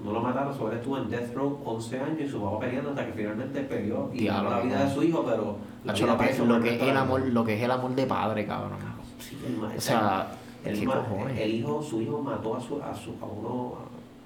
[0.04, 0.54] no lo mataran.
[0.54, 4.10] Sobre estuvo en Death Row 11 años y su papá peleando hasta que finalmente peleó
[4.12, 6.82] y Diablo, la vida de su hijo, pero la lo que, preso lo que es
[6.82, 8.78] el amor, lo que es el amor de padre, cabrón.
[9.18, 10.26] Sí, el ma- O sea,
[11.42, 13.74] el hijo, su hijo mató a su, a su, a uno,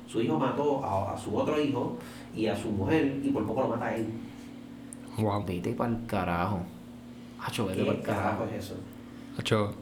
[0.08, 1.96] su hijo mató a, a su otro hijo
[2.34, 4.06] y a su mujer y por poco lo mata a él.
[5.18, 5.44] Wow.
[5.46, 6.60] Vete pa'l carajo.
[7.44, 8.44] Hacho, vete pa'l ¿Qué carajo.
[8.52, 8.74] es eso?
[9.38, 9.74] Hacho,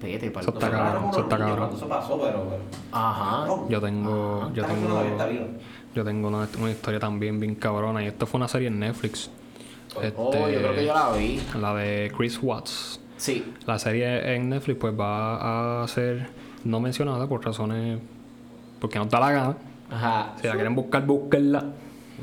[0.00, 1.10] Vete está Nosotros carajo.
[1.10, 1.70] eso está cabrón.
[1.74, 2.44] Eso pasó, pero...
[2.50, 3.46] pero Ajá.
[3.68, 5.28] yo tengo, Esta yo tengo, está
[5.94, 9.30] yo tengo una, una historia también bien cabrona y esto fue una serie en Netflix.
[9.96, 11.40] Oh, Este, yo creo que yo la vi.
[11.60, 13.00] La de Chris Watts.
[13.16, 13.54] Sí.
[13.66, 16.28] La serie en Netflix pues va a ser
[16.64, 18.00] no mencionada por razones
[18.80, 19.56] porque nos da la gana.
[19.90, 20.32] Ajá.
[20.40, 21.64] Si la quieren buscar, búsquenla.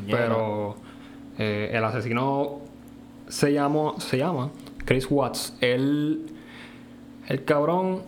[0.07, 0.75] Pero
[1.37, 2.59] eh, el asesino
[3.27, 4.49] se llamó, se llama
[4.85, 5.55] Chris Watts.
[5.61, 6.27] Él,
[7.27, 8.01] el cabrón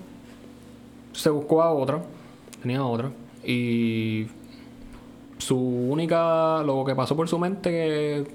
[1.13, 2.01] se buscó a otra,
[2.61, 3.11] tenía otra,
[3.45, 4.27] y
[5.37, 8.27] su única, lo que pasó por su mente, que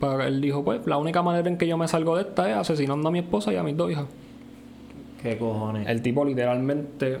[0.00, 2.56] para- él dijo, pues, la única manera en que yo me salgo de esta es
[2.56, 4.06] asesinando a mi esposa y a mis dos hijas.
[5.22, 5.86] ¿Qué cojones?
[5.86, 7.18] El tipo literalmente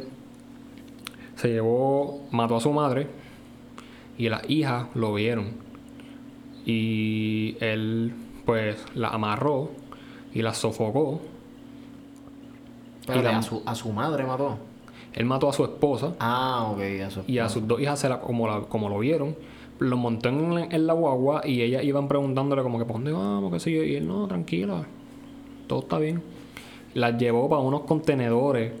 [1.36, 3.06] se llevó, mató a su madre
[4.16, 5.48] y las hijas lo vieron.
[6.66, 8.12] Y él
[8.44, 9.70] pues la amarró
[10.34, 11.20] y la sofocó.
[13.08, 14.58] Y la- a, su, a su madre mató.
[15.12, 18.08] Él mató a su esposa Ah, ok, a su y a sus dos hijas, se
[18.08, 19.34] la- como, la- como lo vieron,
[19.80, 23.52] lo montó en, en la guagua y ellas iban preguntándole como que, ¿por dónde vamos?
[23.52, 23.82] ¿Qué sé yo?
[23.82, 24.84] Y él, no, tranquila,
[25.66, 26.22] todo está bien.
[26.94, 28.72] Las llevó para unos contenedores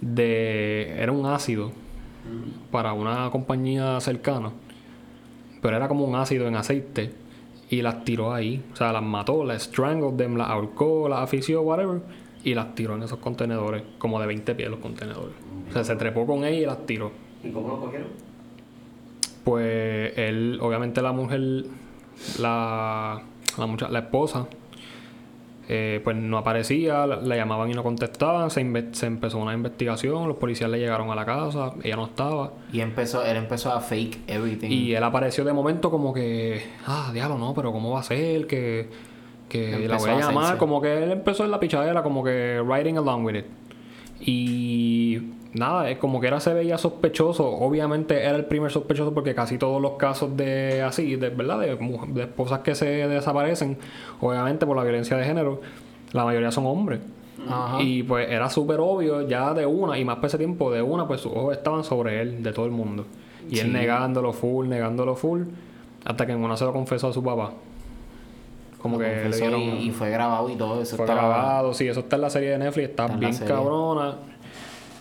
[0.00, 0.94] de...
[0.98, 1.70] Era un ácido
[2.70, 4.50] para una compañía cercana,
[5.60, 7.12] pero era como un ácido en aceite
[7.68, 8.62] y las tiró ahí.
[8.72, 12.00] O sea, las mató, las strangled them, las ahorcó, las afició, whatever,
[12.44, 15.34] y las tiró en esos contenedores, como de 20 pies los contenedores.
[15.68, 17.12] O sea, se trepó con ella y las tiró.
[17.44, 18.08] ¿Y cómo lo cogieron?
[19.44, 21.64] Pues él, obviamente la mujer,
[22.38, 23.22] la,
[23.58, 24.46] la, mucha- la esposa,
[25.72, 30.26] eh, pues no aparecía, la, la llamaban y no contestaban, se, se empezó una investigación,
[30.26, 32.54] los policías le llegaron a la casa, ella no estaba.
[32.72, 34.68] Y empezó, él empezó a fake everything.
[34.68, 38.48] Y él apareció de momento como que, ah, diablo, no, pero ¿cómo va a ser?
[38.48, 38.88] Que,
[39.48, 40.58] que la voy a a llamar.
[40.58, 43.46] Como que él empezó en la pichadera, como que riding along with it.
[44.18, 45.20] Y
[45.54, 47.46] nada, es como que era se veía sospechoso.
[47.48, 51.76] Obviamente era el primer sospechoso porque casi todos los casos de así, de verdad, de,
[51.76, 53.78] de esposas que se desaparecen,
[54.20, 55.60] obviamente por la violencia de género,
[56.12, 57.00] la mayoría son hombres.
[57.48, 57.80] Ajá.
[57.82, 61.06] Y pues era súper obvio ya de una, y más por ese tiempo, de una,
[61.08, 63.06] pues sus ojos estaban sobre él, de todo el mundo.
[63.48, 63.60] Y Sí.
[63.62, 65.42] él negándolo full, negándolo full,
[66.04, 67.52] hasta que en una se lo confesó a su papá.
[68.80, 69.60] Como Lo que le confesó dieron.
[69.60, 70.96] y, y fue grabado y todo eso.
[70.96, 74.16] fue estaba- grabado, sí, eso está en la serie de Netflix, está, bien cabrona.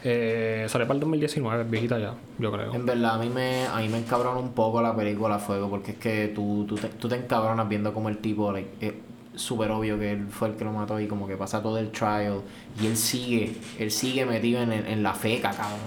[0.03, 2.73] Eh, salió para el 2019, es viejita ya, yo creo.
[2.73, 5.91] En verdad, a mí me, a mí me encabrona un poco la película Fuego, porque
[5.91, 8.93] es que tú, tú, te, tú te encabronas viendo como el tipo, like, es
[9.35, 11.91] súper obvio que él fue el que lo mató y como que pasa todo el
[11.91, 12.41] trial
[12.81, 15.79] y él sigue, él sigue metido en, en la feca, cabrón.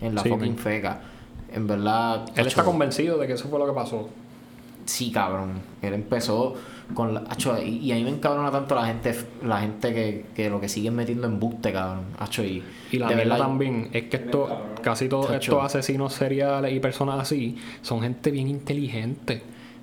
[0.00, 0.58] En la Sí, fucking man.
[0.58, 1.00] feca.
[1.52, 2.24] En verdad...
[2.36, 4.08] Él está convencido de que eso fue lo que pasó.
[4.88, 5.60] Sí, cabrón.
[5.82, 6.54] Él empezó
[6.94, 7.20] con la...
[7.28, 10.58] acho, y, y a mí me encabrona tanto la gente la gente que, que lo
[10.60, 12.04] que siguen metiendo en buste, cabrón.
[12.18, 14.48] Acho, y, Y la verdad- también es que esto,
[14.82, 19.42] casi todos estos asesinos seriales y personas así son gente bien inteligente.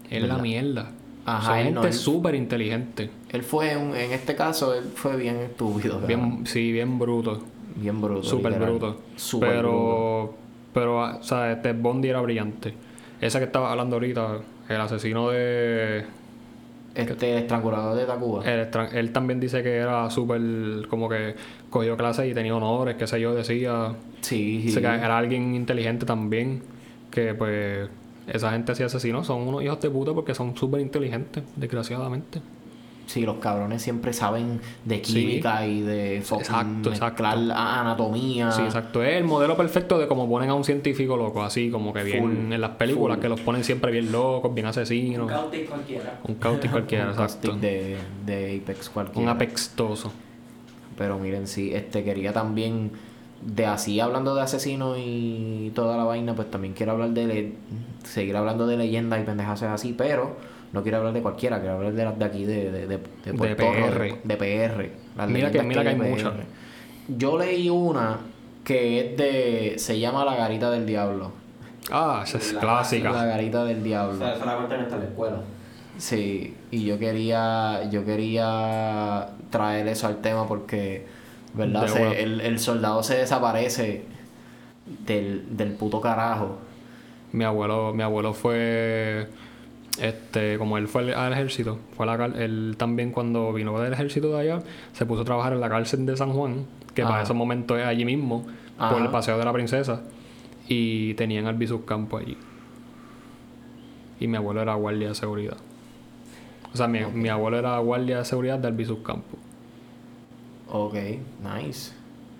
[0.09, 0.91] Es la mierda.
[1.27, 3.09] Ajá, son él gente no, súper inteligente.
[3.31, 6.07] Él fue, un- en este caso, él fue bien estúpido, cabrón.
[6.07, 7.43] Bien, sí, bien bruto.
[7.75, 8.23] Bien bruto.
[8.23, 8.69] Súper literal.
[8.77, 9.01] bruto.
[9.15, 10.35] Súper pero, bruto.
[10.73, 12.73] pero, o sea, este Bondi era brillante.
[13.21, 16.05] Ese que estaba hablando ahorita, el asesino de.
[16.93, 18.43] Este el estrangulador de Tacuba.
[18.45, 20.41] Él, también dice que era súper.
[20.89, 21.35] Como que
[21.69, 23.93] cogió clases y tenía honores, qué sé yo, decía.
[24.21, 24.75] sí, sí.
[24.75, 26.63] Que era alguien inteligente también.
[27.11, 27.89] Que pues.
[28.27, 32.41] Esa gente así asesinos son unos hijos de puta porque son súper inteligentes, desgraciadamente.
[33.07, 37.23] Sí, los cabrones siempre saben de química y de Exacto, exacto.
[37.25, 38.51] anatomía.
[38.51, 39.03] Sí, exacto.
[39.03, 42.21] Es el modelo perfecto de cómo ponen a un científico loco, así como que bien
[42.23, 43.21] Full, en las películas, full.
[43.21, 45.29] que los ponen siempre bien locos, bien Un asesinos.
[45.31, 46.19] cautic cualquiera.
[46.27, 47.51] Un cautic cualquiera, Un exacto.
[47.57, 49.21] de, de Apex cualquiera.
[49.21, 50.11] Un apextoso.
[50.97, 52.91] Pero miren, sí, este quería también
[53.41, 57.53] de así hablando de asesinos y toda la vaina, pues también quiero hablar de le-
[58.03, 60.37] seguir hablando de leyendas y pendejas así, pero
[60.73, 63.33] no quiero hablar de cualquiera, quiero hablar de las de aquí de, de, de, de
[63.33, 63.99] Puerto PR.
[63.99, 64.89] Rico, de PR.
[65.17, 66.33] las Mira que- mira que hay muchas.
[67.07, 68.17] Yo leí una
[68.63, 71.31] que es de se llama La Garita del Diablo.
[71.91, 73.11] Ah, esa es La- La clásica.
[73.11, 74.17] Garita del O Diablo.
[74.17, 75.37] sea, eso la cuentan en la escuela.
[75.97, 81.05] Sí, y yo quería, yo quería traer eso al tema porque,
[81.53, 81.87] ¿verdad?
[81.87, 84.03] Se- el, el soldado se desaparece
[85.05, 86.57] del, del puto carajo.
[87.31, 89.27] Mi abuelo, mi abuelo fue
[89.99, 94.31] este, como él fue al ejército, fue a la él también cuando vino del ejército
[94.33, 97.11] de allá, se puso a trabajar en la cárcel de San Juan, que Ajá.
[97.11, 98.45] para esos momentos es allí mismo,
[98.77, 100.01] por el paseo de la princesa,
[100.67, 102.37] y tenían al Campo allí.
[104.19, 105.57] Y mi abuelo era guardia de seguridad.
[106.73, 109.37] O sea, mi, mi abuelo era guardia de seguridad del Campo.
[110.69, 110.95] Ok,
[111.43, 111.93] nice.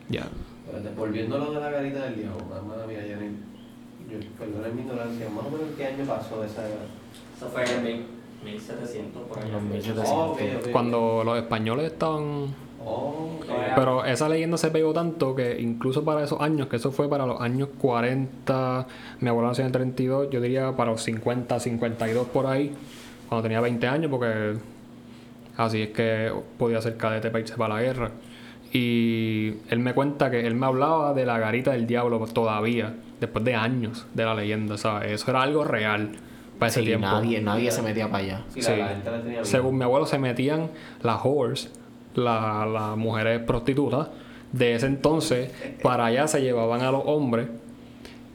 [0.10, 0.28] Ya.
[0.66, 3.02] Espérate, Volviendo a lo de la garita del diablo, mamá mía,
[4.10, 6.64] yo perdón mi ignorancia, más o menos en qué año pasó esa.
[7.36, 8.06] Eso fue en mil-
[8.46, 9.46] 1700 por ahí.
[9.48, 10.06] En los 1700.
[10.08, 10.72] Oh.
[10.72, 12.54] Cuando los españoles estaban
[12.88, 13.40] Oh.
[13.76, 17.26] Pero esa leyenda se pegó tanto que incluso para esos años, que eso fue para
[17.26, 18.86] los años 40,
[19.22, 22.72] mi abuelo nació en el 32, yo diría para los 50, 52 por ahí,
[23.28, 24.54] cuando tenía 20 años, porque
[25.58, 28.12] así es que podía ser cadete para irse para la guerra.
[28.72, 33.44] Y él me cuenta que él me hablaba de la garita del diablo todavía, después
[33.46, 35.12] de años de la leyenda, ¿sabes?
[35.12, 36.12] Eso era algo real
[36.60, 37.08] para ese Sí, tiempo.
[37.08, 38.42] nadie, nadie se metía para allá.
[38.54, 38.72] Sí, Sí.
[38.72, 39.46] La, la gente la tenía bien.
[39.46, 40.70] Según mi abuelo, se metían
[41.02, 41.72] las whores,
[42.16, 44.08] la- las mujeres prostitutas
[44.52, 45.52] de ese entonces,
[45.84, 47.48] para allá se llevaban a los hombres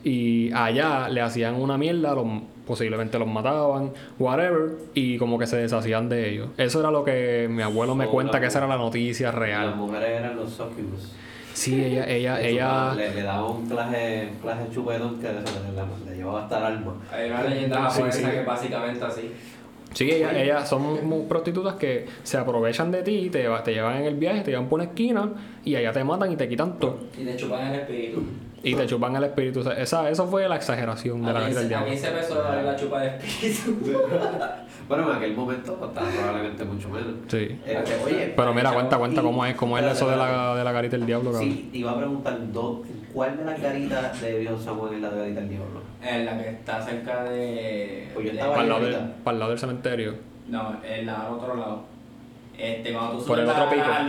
[0.02, 2.26] y allá le hacían una mierda, los-
[2.66, 6.48] posiblemente los mataban, whatever, y como que se deshacían de ellos.
[6.56, 9.74] Eso era lo que mi abuelo me cuenta que esa era la noticia Las real.
[9.76, 11.12] mujeres eran los succubus.
[11.60, 12.94] Sí, ella, ella, Le ella.
[12.94, 16.64] Le, le daba un clase, un clase chupetón que le, le, le llevaba hasta el
[16.64, 16.94] alma.
[17.12, 18.24] Hay una leyenda Sí, japonesa sí.
[18.32, 19.32] que es básicamente así.
[19.92, 24.14] Sí, ellas, ellas son prostitutas que se aprovechan de ti, te, te llevan en el
[24.14, 25.32] viaje, te llevan por una esquina
[25.64, 27.00] y allá te matan y te quitan todo.
[27.18, 28.22] Y te chupan el espíritu.
[28.62, 29.60] Y te chupan el espíritu.
[29.60, 31.90] O sea, esa, eso fue la exageración de la A vida del 15 a diablo.
[31.92, 33.80] 15 pesos vale la chupa de espíritu.
[34.88, 37.12] Bueno, en aquel momento estaba probablemente mucho menos.
[37.28, 37.60] Sí.
[37.64, 40.64] Este, oye, Pero mira, cuenta, cuenta y- cómo es, cómo es eso de la, de
[40.64, 41.48] la garita del diablo, cabrón.
[41.48, 42.82] Sí, te iba a preguntar, ¿dó-
[43.14, 45.80] ¿cuál de las garitas de Viejo Samuel es la garita del diablo?
[46.02, 48.08] En la que está cerca de.
[48.12, 50.14] Pues yo de- estaba Para el, lado del, para el lado del cementerio.
[50.48, 51.82] No, en la al otro lado.
[52.58, 53.86] Este, cuando tú Por subes el otro la, pico.
[53.86, 54.04] la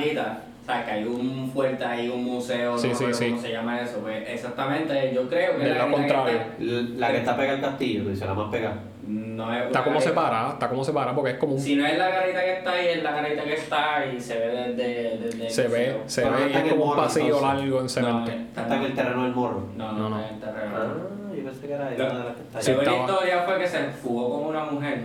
[0.71, 3.29] sea, que hay un fuerte ahí, un museo, Sí, no sí, recuerdo sí.
[3.31, 3.97] cómo se llama eso.
[4.01, 6.39] Pues exactamente, yo creo que es la garita que contrario.
[6.59, 8.75] está- La que está pegada al castillo, tú dices, la más pegada.
[9.07, 11.59] No es Está como garita- separada, está como separada porque es como un...
[11.59, 14.37] Si no es la garita que está ahí, es la garita que está y se
[14.37, 15.17] ve desde.
[15.17, 16.03] desde el Se ve, museo.
[16.05, 17.47] se Pero ve no es como un morro, pasillo entonces.
[17.57, 18.31] largo en No, cemento.
[18.31, 19.67] está Está en el terreno del morro.
[19.75, 20.19] No, No, no, no.
[20.21, 20.75] está en el terreno.
[20.77, 22.61] Ah, yo pensé que era una de las que está.
[22.61, 24.99] Según la estaba- historia fue que se fugó con una mujer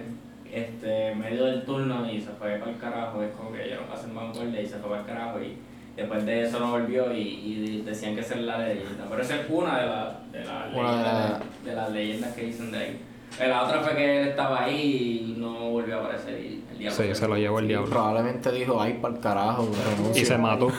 [0.56, 3.22] este, medio del turno y se fue para el carajo.
[3.22, 5.40] Es como que ella no hace más guardia y se fue para el carajo.
[5.42, 5.56] Y
[5.96, 9.06] Después de eso no volvió y, y decían que esa es la leyenda.
[9.08, 12.34] Pero esa es una de, la- de las de leyendas, la- de, de las leyendas
[12.34, 13.00] que dicen de ahí.
[13.40, 17.04] La otra fue que él estaba ahí y no volvió a aparecer y el diablo
[17.04, 17.88] Sí, se lo llevó el diablo.
[17.90, 20.22] Probablemente dijo, ay, para el carajo, renuncio.
[20.22, 20.70] Y se mató.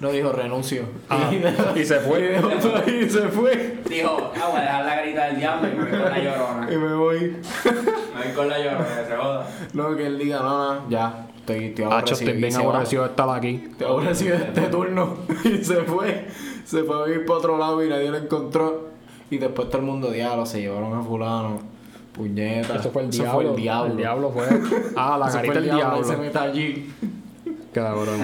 [0.00, 0.82] No dijo renuncio.
[1.08, 1.30] Ah,
[1.74, 2.38] y se fue.
[2.86, 3.78] y se fue.
[3.88, 6.68] Dijo, ah, voy a dejar la garita del diablo y me voy con la llorona.
[6.72, 7.20] Y me voy.
[7.20, 9.46] Me voy con la llorona, se joda.
[9.72, 11.26] No, que él diga, no, no, ya.
[11.38, 12.30] Estoy, estoy Hacho, aborrecido.
[12.30, 13.64] estoy bien aborrecido de estar aquí.
[13.70, 15.16] Estoy aborrecido de este turno.
[15.44, 16.26] Y se fue.
[16.64, 18.88] Se fue a ir para otro lado y nadie lo encontró.
[19.30, 21.75] Y después todo el mundo, diablo, se llevaron a fulano.
[22.16, 22.76] Puñeta.
[22.76, 23.40] Eso fue el Eso diablo.
[23.40, 23.90] fue el diablo.
[23.92, 24.46] El diablo fue.
[24.96, 26.18] Ah, la Eso carita del se diablo.
[26.18, 26.90] mete allí.
[27.72, 28.20] Cabrón.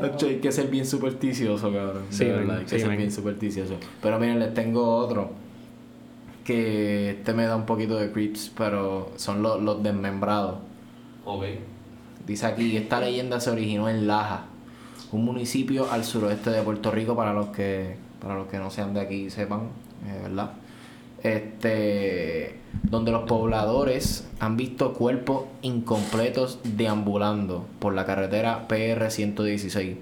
[0.00, 2.04] Hay que ser bien supersticioso, cabrón.
[2.10, 3.74] Sí, de verdad, hay que sí, ser bien supersticioso.
[4.00, 5.32] Pero miren, les tengo otro.
[6.44, 10.58] Que este me da un poquito de creeps, pero son los, los desmembrados.
[11.24, 11.44] Ok.
[12.28, 14.44] Dice aquí, esta leyenda se originó en Laja,
[15.10, 18.94] un municipio al suroeste de Puerto Rico para los que para los que no sean
[18.94, 19.62] de aquí y sepan,
[20.06, 20.52] eh, ¿verdad?
[21.22, 29.96] Este donde los pobladores han visto cuerpos incompletos deambulando por la carretera PR 116.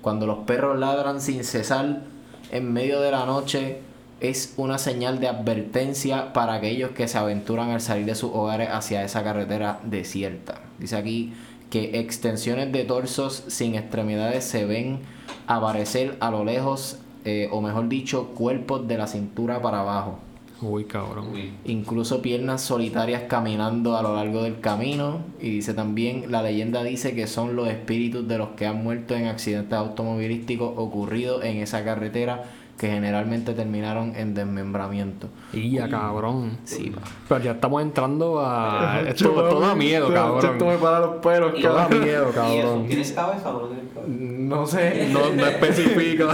[0.00, 2.02] Cuando los perros ladran sin cesar
[2.50, 3.80] en medio de la noche
[4.20, 8.68] es una señal de advertencia para aquellos que se aventuran al salir de sus hogares
[8.70, 10.60] hacia esa carretera desierta.
[10.78, 11.32] Dice aquí
[11.70, 15.00] que extensiones de torsos sin extremidades se ven
[15.46, 20.18] aparecer a lo lejos, eh, o mejor dicho, cuerpos de la cintura para abajo.
[20.62, 21.26] Uy, cabrón.
[21.32, 21.52] Uy.
[21.64, 25.18] Incluso piernas solitarias caminando a lo largo del camino.
[25.40, 29.14] Y dice también, la leyenda dice que son los espíritus de los que han muerto
[29.16, 32.44] en accidentes automovilísticos ocurridos en esa carretera
[32.78, 35.28] que generalmente terminaron en desmembramiento.
[35.52, 36.58] Y ya, cabrón.
[36.64, 37.00] Sí, pa.
[37.28, 39.00] Pero ya estamos entrando a.
[39.06, 40.52] Esto, esto da miedo, cabrón.
[40.52, 42.00] Esto me para los pelos, Y- Esto da cabrón.
[42.02, 42.86] miedo, ¿Y eso cabrón.
[42.88, 44.12] tienes cabeza o no tienes cabeza?
[44.16, 45.08] No sé.
[45.12, 46.28] No, no especifica.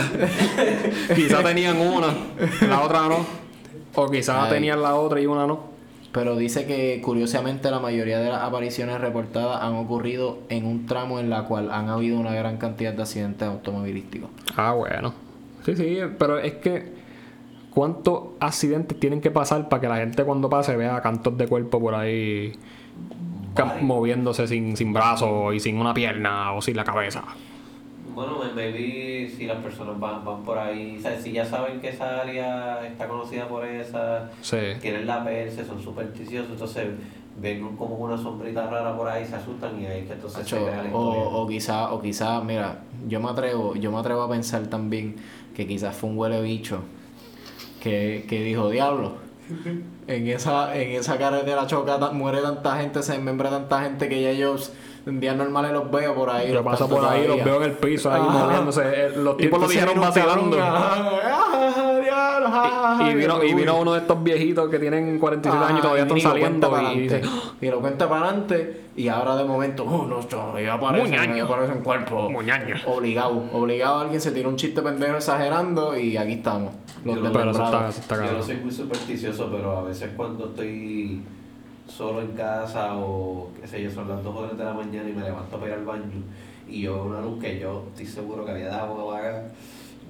[1.15, 2.09] quizá tenían una,
[2.69, 3.48] la otra no.
[4.01, 4.51] O quizás Ay.
[4.51, 5.59] tenían la otra y una no.
[6.13, 11.19] Pero dice que curiosamente la mayoría de las apariciones reportadas han ocurrido en un tramo
[11.19, 14.31] en la cual han habido una gran cantidad de accidentes automovilísticos.
[14.57, 15.13] Ah, bueno.
[15.65, 16.97] Sí, sí, pero es que.
[17.71, 21.79] ¿Cuántos accidentes tienen que pasar para que la gente cuando pase vea cantos de cuerpo
[21.79, 22.55] por ahí
[23.55, 23.83] Vale.
[23.83, 27.23] moviéndose sin, sin brazos y sin una pierna o sin la cabeza?
[28.19, 31.81] Bueno, may- maybe si las personas van, van por ahí, o sea, si ya saben
[31.81, 34.57] que esa área está conocida por esa, Sí.
[34.81, 36.89] quieren la verse, son supersticiosos, entonces
[37.41, 40.67] ven como una sombrita rara por ahí, se asustan y ahí que entonces se Hacho,
[40.67, 41.39] crea la o, historia.
[41.39, 45.15] o quizá, o quizá, mira, yo me atrevo, yo me atrevo a pensar también
[45.55, 46.81] que quizás fue un huele bicho
[47.81, 49.13] que, que dijo, diablo,
[50.09, 54.31] en esa, en esa carretera choca, muere tanta gente, se desmembra tanta gente que ya
[54.31, 54.73] ellos
[55.09, 56.49] en días normales los veo por ahí.
[56.49, 58.45] Yo los paso por ahí, los veo en el piso ahí Ajá.
[58.47, 58.83] moviéndose.
[58.85, 60.57] Eh, Los tipos lo dijeron vacilando.
[63.01, 65.83] Y, y vino, y vino uno de estos viejitos que tienen 47 años y Ah,
[65.83, 66.71] todavía están y saliendo.
[66.71, 67.21] para Y, dice.
[67.61, 68.85] Y lo cuenta para adelante.
[68.97, 70.21] Y ahora de momento, oh, no,
[70.59, 71.45] ya aparecen, Muñaño.
[71.45, 72.31] aparecen cuerpos.
[72.31, 72.75] Muñaño.
[72.87, 73.45] Obligado.
[73.53, 76.73] Obligado alguien se tira un chiste pendejo exagerando y aquí estamos.
[77.05, 79.83] Los Yo no- Pero eso está, eso está Yo no soy muy supersticioso, pero a
[79.83, 81.23] veces cuando estoy
[81.89, 85.09] solo en casa o qué sé yo, son las 2 o 3 de la mañana
[85.09, 86.23] y me levanto para ir al baño
[86.69, 89.45] y yo una luz que yo estoy seguro que había dejado vaga,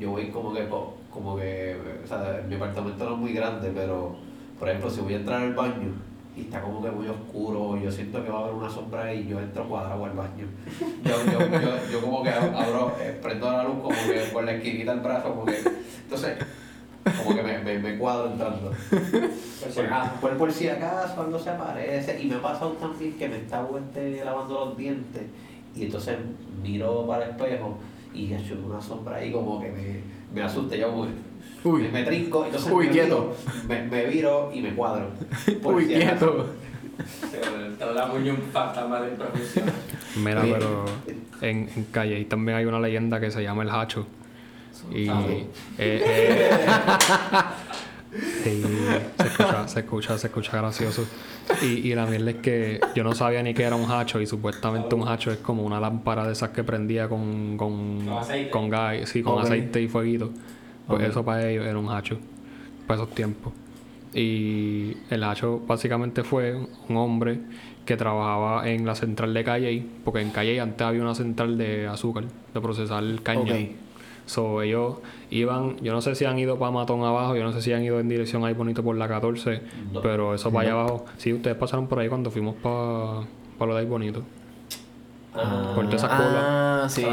[0.01, 3.71] yo voy como que, co- como que, o sea, mi apartamento no es muy grande,
[3.75, 4.17] pero
[4.59, 5.93] por ejemplo, si voy a entrar al baño
[6.37, 9.27] y está como que muy oscuro, yo siento que va a haber una sombra y
[9.29, 10.47] yo entro cuadrado al baño.
[11.05, 14.53] Yo, yo, yo, yo como que abro, eh, prendo la luz como que por la
[14.53, 15.59] esquinita del brazo, como que,
[16.03, 16.39] entonces
[17.29, 18.73] como que me, me, me cuadro entrando.
[18.91, 20.13] Por si acaso.
[20.21, 22.23] Por, por si acaso cuando se aparece.
[22.23, 25.23] Y me ha pasado también que me está este, lavando los dientes
[25.77, 26.17] y entonces
[26.63, 27.79] miro para el espejo
[28.15, 30.01] y hecho una sombra ahí como que me,
[30.35, 30.77] me asusta.
[30.77, 31.83] Yo como que Uy.
[31.83, 33.35] me, me trinco, entonces Uy, me, quieto.
[33.35, 35.11] viro, me, me viro y me cuadro.
[35.63, 36.47] Por Uy, si quieto.
[36.99, 39.71] Te muy un fantasma de improvisación.
[40.17, 40.85] Mira, pero
[41.41, 44.07] en, en Calle también hay una leyenda que se llama el Hacho.
[44.95, 46.51] Y Ah, eh, eh,
[49.19, 51.05] se escucha, se escucha, se escucha gracioso.
[51.63, 54.27] Y, y la mierda es que yo no sabía ni que era un hacho y
[54.27, 58.51] supuestamente un hacho es como una lámpara de esas que prendía con con, Con aceite.
[58.51, 60.31] con gas, sí, con aceite y fueguito.
[60.87, 62.19] Pues eso para ellos era un hacho,
[62.87, 63.53] para esos tiempos.
[64.15, 66.55] Y el hacho básicamente fue
[66.89, 67.41] un hombre
[67.85, 71.87] que trabajaba en la central de Calle, porque en Calle antes había una central de
[71.87, 72.25] azúcar,
[72.55, 73.55] de procesar caña.
[74.29, 74.97] So, ellos
[75.31, 77.83] iban, yo no sé si han ido para Matón abajo, yo no sé si han
[77.83, 79.63] ido en dirección ahí bonito por la 14,
[79.93, 80.03] No.
[80.03, 81.07] pero eso para allá abajo.
[81.17, 83.25] Sí, ustedes pasaron por ahí cuando fuimos para
[83.67, 84.23] lo de ahí bonito.
[85.35, 86.35] Ah, Por todas esas curvas.
[86.45, 87.05] Ah, sí.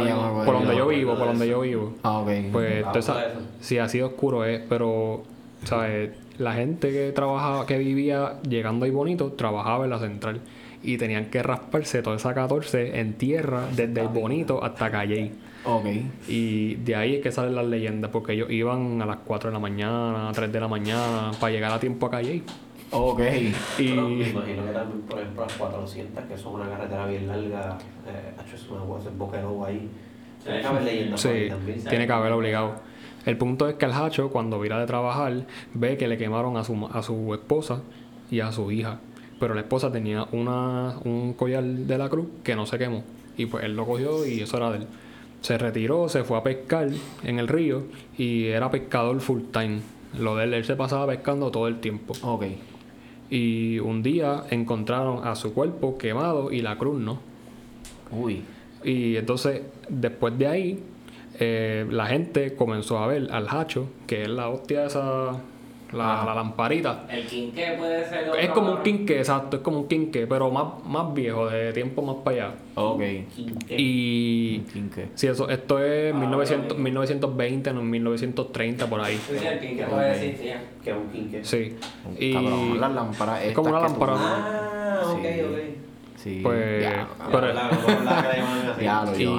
[0.46, 1.94] Por donde yo vivo, por de donde yo vivo.
[2.04, 2.30] Ah, ok.
[2.52, 3.26] Pues Ah, toda esa-
[3.60, 5.24] sí, así de oscuro es, pero,
[5.64, 6.12] ¿sabes?
[6.38, 10.42] La gente que trabajaba, que vivía llegando ahí bonito, trabajaba en la central.
[10.84, 15.32] Y tenían que rasparse toda esa 14 en tierra, desde el bonito hasta Calle.
[15.66, 15.86] Ok.
[16.28, 19.54] Y de ahí es que salen las leyendas, porque ellos iban a las 4 de
[19.54, 22.44] la mañana, 3 de la mañana, para llegar a tiempo a Calle.
[22.92, 23.20] Ok.
[23.78, 27.28] Pero me Y imagino que también, por ejemplo, las 400, que son una carretera bien
[27.28, 29.90] larga, eh, hecho, es una hueá, es boquero ahí.
[30.44, 31.84] Tiene que haber leyendas por ahí sí, también.
[31.84, 32.76] tiene que haber obligado.
[33.26, 36.64] El punto es que el Hacho, cuando vira de trabajar, ve que le quemaron a
[36.64, 37.82] su, ma- a su esposa
[38.30, 39.00] y a su hija.
[39.40, 43.04] Pero la esposa tenía una, un collar de la cruz que no se quemó.
[43.36, 44.88] Y pues él lo cogió y eso era de él.
[45.46, 46.90] Se retiró, se fue a pescar
[47.24, 47.84] en el río
[48.18, 49.80] y era pescador full time.
[50.18, 52.16] Lo de él, él se pasaba pescando todo el tiempo.
[52.24, 52.46] Ok.
[53.30, 57.20] Y un día encontraron a su cuerpo quemado y la cruz, ¿no?
[58.10, 58.42] Uy.
[58.84, 60.84] Y entonces, después de ahí,
[61.40, 65.34] eh, la gente comenzó a ver al hacho, que es la hostia esa,
[65.96, 67.06] la, la lamparita.
[67.10, 68.24] El quinqué puede ser.
[68.38, 68.84] Es otro como un color.
[68.84, 72.56] quinque, exacto, es como un quinque, pero más, más viejo, de tiempo más para allá.
[72.76, 73.02] Ok.
[73.36, 73.76] Quinqué.
[73.78, 75.08] Y Quinque.
[75.16, 76.84] sí, eso, esto es Ah, 1900, vale.
[76.84, 79.18] 1920, no, 1930, por ahí.
[79.18, 80.56] Sí, el quinqué puede existir.
[80.84, 81.44] Que es un quinqué.
[81.44, 81.76] Sí.
[82.20, 83.44] Y Cabrón, las lámparas.
[83.44, 84.14] es como una tú- lámpara.
[84.18, 85.42] Ah, ok, Sí.
[85.42, 85.58] ok.
[86.26, 86.40] Sí.
[86.42, 86.84] Pues,
[87.32, 87.54] pero-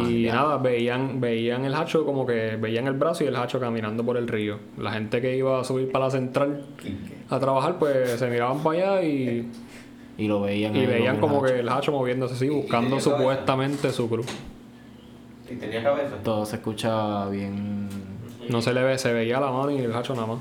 [0.08, 4.04] Y nada, veían, veían el hacho como que veían el brazo y el hacho caminando
[4.04, 4.60] por el río.
[4.78, 6.62] La gente que iba a subir para la central
[7.28, 9.50] a trabajar, pues se miraban para allá y,
[10.16, 10.76] Y lo veían.
[10.76, 14.26] y veían como que el hacho moviéndose así, buscando supuestamente su cruz.
[15.50, 16.16] Y tenía cabeza.
[16.22, 17.88] Todo se escucha bien.
[18.48, 20.38] No se le ve, se veía la mano y el hacho nada más.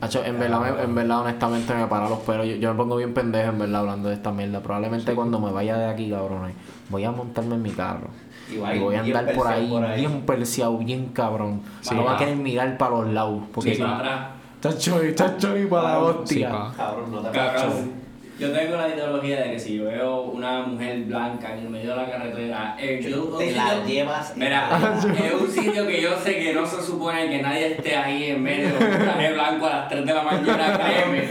[0.00, 2.46] Hacho, en verdad, me- en verdad, honestamente me para los pelos.
[2.46, 4.60] Yo, yo me pongo bien pendejo en verdad hablando de esta mierda.
[4.60, 6.54] Probablemente cuando me vaya de aquí, cabrones,
[6.88, 8.08] voy a montarme en mi carro.
[8.52, 10.00] Y va voy a andar por ahí, por ahí.
[10.00, 11.62] bien perseado, bien cabrón.
[11.80, 13.42] Sí, no va a querer mirar para los lados.
[13.52, 13.82] Porque Sí, si.
[13.82, 14.26] para atrás.
[14.60, 16.50] Chacho, chacho, y para la hostia.
[16.50, 16.72] pa.
[16.76, 18.05] Cabrón, no te Cabrón.
[18.38, 21.90] Yo tengo la ideología de que si yo veo una mujer blanca en el medio
[21.90, 24.36] de la carretera, eh, yo, Te la llevas.
[24.36, 28.24] Mira, es un sitio que yo sé que no se supone que nadie esté ahí
[28.24, 31.28] en medio de un traje blanco a las 3 de la mañana, créeme.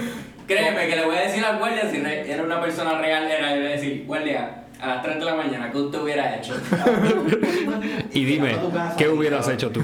[0.48, 3.56] Créeme que le voy a decir al guardia, si era una persona real, era yo
[3.56, 6.56] le voy a decir, guardia, a las 3 de la mañana, ¿qué usted hubiera hecho?
[8.14, 8.56] Y dime,
[8.98, 9.84] ¿qué hubieras hecho tú?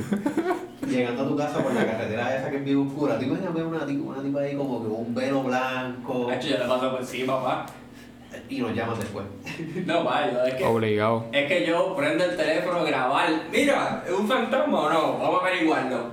[0.91, 3.63] Llegando a tu casa por la carretera esa que es bien oscura, tú imaginas ver
[3.65, 6.91] una, tipa- una tipa ahí como que con un velo blanco Hacho, yo le paso
[6.91, 7.65] por sí, papá.
[8.49, 9.25] y nos llaman después.
[9.85, 10.63] No, vaya, es que...
[10.65, 11.25] Obligado.
[11.31, 13.29] Es que yo prendo el teléfono, grabar.
[13.51, 15.17] Mira, ¿es un fantasma o no?
[15.19, 16.11] Vamos a averiguarlo.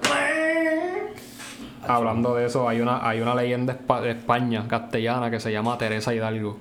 [1.87, 3.73] Hablando de eso, hay una, hay una leyenda
[4.03, 6.59] de España, castellana, que se llama Teresa Hidalgo.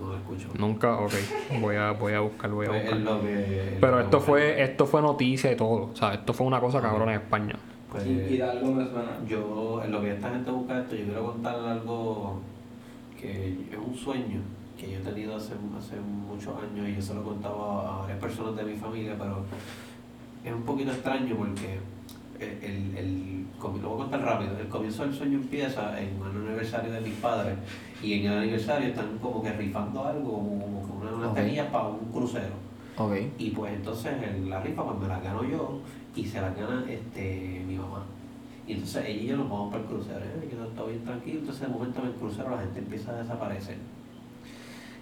[0.00, 0.48] No lo escucho.
[0.58, 1.12] Nunca, ok,
[1.60, 2.98] voy a, voy a buscar, voy a Pues buscar.
[2.98, 5.90] es lo que- Pero lo esto que- fue, esto fue noticia y todo.
[5.92, 7.54] O sea, esto fue una cosa cabrona en España.
[7.90, 9.18] Pues, Y algo me suena.
[9.26, 12.40] Yo, en lo que esta gente busca esto, yo quiero contar algo
[13.20, 14.40] que es un sueño
[14.78, 17.98] que yo he tenido hace, hace muchos años y yo se lo he contado a
[18.02, 19.42] varias personas de mi familia, pero
[20.44, 21.78] es un poquito extraño porque
[22.38, 24.56] el, el, el- lo voy a contar rápido.
[24.58, 27.56] El comienzo del sueño empieza en un aniversario de mis padres
[28.02, 31.34] y en el aniversario están como que rifando algo, como, que una- unas Ok.
[31.36, 32.54] tenillas para un crucero.
[32.96, 33.12] Ok.
[33.38, 35.80] Y pues entonces en la rifa pues me la gano yo
[36.16, 38.04] y se la gana este mi mamá.
[38.66, 40.20] Y entonces ella y yo nos vamos para el crucero.
[40.20, 40.48] ¿eh?
[40.52, 43.76] Yo estoy bien tranquilo, entonces de momento en el crucero la gente empieza a desaparecer.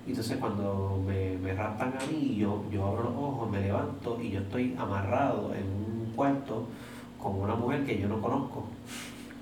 [0.07, 4.18] Y entonces cuando me, me raptan a mí, yo, yo abro los ojos, me levanto
[4.22, 6.66] y yo estoy amarrado en un cuarto
[7.22, 8.64] con una mujer que yo no conozco.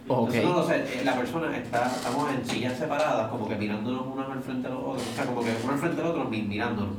[0.08, 0.28] Ok.
[0.34, 4.02] Entonces, no lo sé, eh, la persona está, estamos en sillas separadas, como que mirándonos
[4.06, 6.24] uno al frente de los otros, o sea, como que uno al frente del otro
[6.24, 6.94] mi- mirándonos.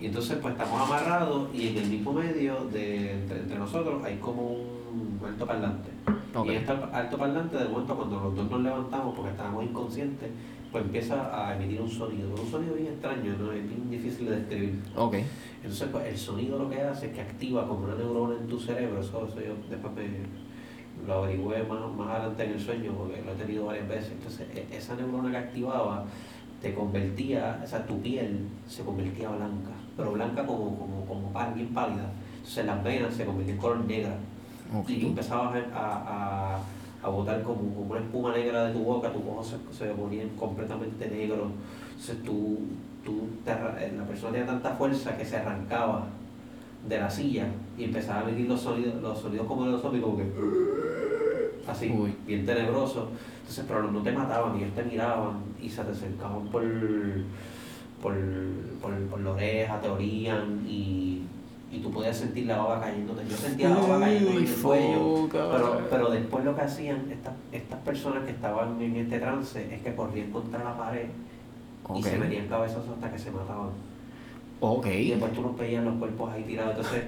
[0.00, 4.16] Y entonces pues estamos amarrados y en el mismo medio de entre, entre nosotros hay
[4.16, 5.90] como un alto parlante.
[6.34, 6.46] Ok.
[6.46, 10.30] Y este alto parlante de momento cuando los dos nos levantamos porque estábamos inconscientes,
[10.72, 13.52] pues empieza a emitir un sonido, un sonido bien extraño, ¿no?
[13.52, 14.80] es bien difícil de describir.
[14.96, 15.16] Ok.
[15.62, 18.58] Entonces, pues, el sonido lo que hace es que activa como una neurona en tu
[18.58, 19.00] cerebro.
[19.00, 20.02] Eso, eso yo después me
[21.06, 24.12] lo averigüé más, más adelante en el sueño porque lo he tenido varias veces.
[24.12, 26.04] Entonces, e- esa neurona que activaba
[26.62, 31.68] te convertía, o sea, tu piel se convertía blanca, pero blanca como, como, como bien
[31.68, 32.10] pálida.
[32.36, 34.14] Entonces, las venas se convertían en color negra
[34.86, 36.58] y tú empezabas a,
[37.02, 39.92] a, a botar como, como una espuma negra de tu boca, tus ojos se, se
[39.94, 41.48] ponían completamente negros.
[41.90, 42.58] Entonces tú,
[43.04, 46.06] tú te eh, la persona tenía tanta fuerza que se arrancaba
[46.88, 50.02] de la silla y empezaba a emitir los sonidos, los sonidos como de los zombies,
[50.02, 50.24] como que
[51.68, 52.14] así, Uy.
[52.26, 53.08] bien tenebroso.
[53.40, 56.62] Entonces, pero no te mataban, ellos te miraban y se te acercaban por,
[58.02, 58.14] por,
[58.80, 61.22] por, por la oreja, te orían y,
[61.70, 63.22] y tú podías sentir la baba cayéndote.
[63.28, 65.28] Yo sentía la baba cayendo en el cuello.
[65.30, 69.82] Pero, pero después lo que hacían estas, estas personas que estaban en este trance es
[69.82, 71.06] que corrían contra la pared
[71.94, 73.70] y se metían cabezazos hasta que se mataban.
[74.60, 74.86] Ok.
[74.86, 76.76] Y después tú los veías los cuerpos ahí tirados.
[76.76, 77.04] Entonces,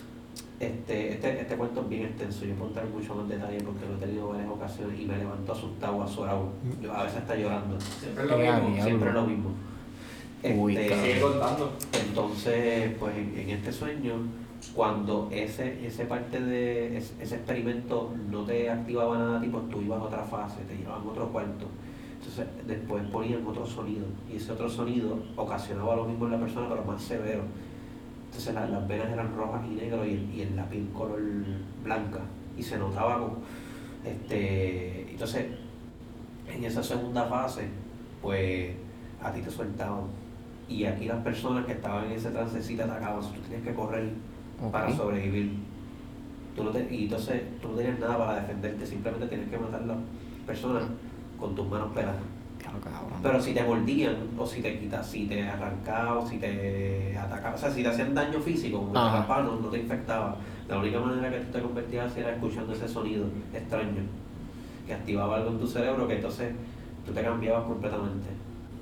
[0.60, 2.44] este, este, este cuento es bien extenso.
[2.44, 5.16] Yo puedo entrar en mucho más detalle porque lo he tenido varias ocasiones y me
[5.16, 6.48] levanto asustado, azorado.
[6.82, 7.78] Yo a veces está llorando.
[7.80, 8.52] Siempre es lo mismo.
[8.52, 8.84] diablo.
[8.84, 9.50] Siempre lo mismo.
[10.42, 11.04] Este, cabrón.
[11.04, 11.72] Sigue contando.
[12.06, 14.14] entonces, pues en, en este sueño,
[14.74, 20.00] cuando ese, ese parte de ese, ese experimento no te activaba nada, tipo tú ibas
[20.00, 21.66] a otra fase, te llevaban a otro cuarto.
[22.30, 26.68] Entonces después ponían otro sonido y ese otro sonido ocasionaba lo mismo en la persona
[26.68, 27.42] pero más severo.
[28.26, 31.20] Entonces la- las venas eran rojas y negras y, el- y el- la piel color
[31.82, 32.20] blanca
[32.56, 33.38] y se notaba como
[34.04, 35.46] este entonces
[36.48, 37.68] en esa segunda fase
[38.22, 38.74] pues
[39.22, 40.04] a ti te soltaban
[40.68, 44.08] y aquí las personas que estaban en ese te atacaban, tú tenías que correr
[44.70, 45.54] para sobrevivir.
[46.54, 49.82] Tú no te- y entonces tú no tenías nada para defenderte, simplemente tenías que matar
[49.82, 49.96] a las
[50.46, 50.84] personas
[51.40, 52.16] con tus manos peladas.
[53.22, 57.54] Pero si te mordían, o si te quitas, si te arrancaban, o si te atacaban,
[57.54, 59.18] o sea, si te hacían daño físico, como te Ajá.
[59.18, 60.36] raspaban, no, no te infectaba.
[60.68, 64.02] La única manera que tú te convertías era escuchando ese sonido extraño,
[64.86, 66.52] que activaba algo en tu cerebro, que entonces
[67.04, 68.28] tú te cambiabas completamente.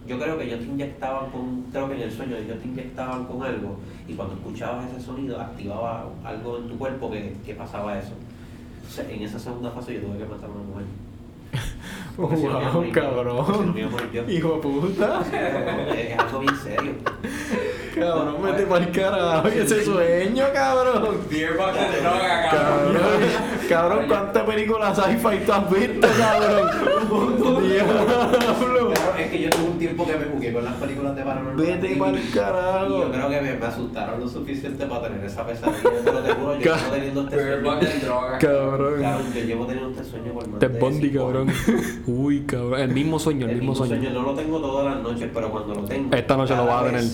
[0.07, 3.25] Yo creo que ellos te inyectaban con, creo que en el sueño ellos te inyectaban
[3.25, 7.99] con algo, y cuando escuchabas ese sonido, activaba algo en tu cuerpo que, que pasaba
[7.99, 8.13] eso.
[8.77, 10.85] Entonces, en esa segunda fase yo tuve que matar a una mujer.
[12.19, 13.75] Si no Wow, morir si no cabrón.
[14.29, 15.21] Hijo de puta.
[15.97, 16.93] Es algo bien serio.
[17.95, 19.49] Cabrón, vete pa'l carajo.
[19.49, 21.21] Y ese sueño, cabrón.
[21.31, 22.97] De droga, cabrón.
[22.97, 23.21] Cabrón,
[23.69, 27.69] cabrón, ¿cuántas películas sci-fi tú has visto, cabrón?
[27.69, 28.93] Diablo.
[29.29, 31.57] Es que yo tuve un tiempo que me jugué con las películas de Paranormal.
[31.66, 32.99] Vete y- pa'l Y carajo.
[33.01, 35.91] yo creo que me, me asustaron lo suficiente para tener esa pesadilla.
[36.05, 37.62] Pero te juro, yo llevo teniendo este sueño.
[37.70, 38.39] box de droga.
[38.39, 39.03] Cabrón.
[39.03, 41.49] Cabrón, yo llevo teniendo este sueño por más Bundy, cinco cabrón.
[42.07, 42.81] Uy, cabrón.
[42.81, 44.11] El mismo sueño, el, El mismo sueño.
[44.11, 46.16] No lo tengo todas las noches, pero cuando lo tengo.
[46.16, 47.05] Esta noche lo vas a tener.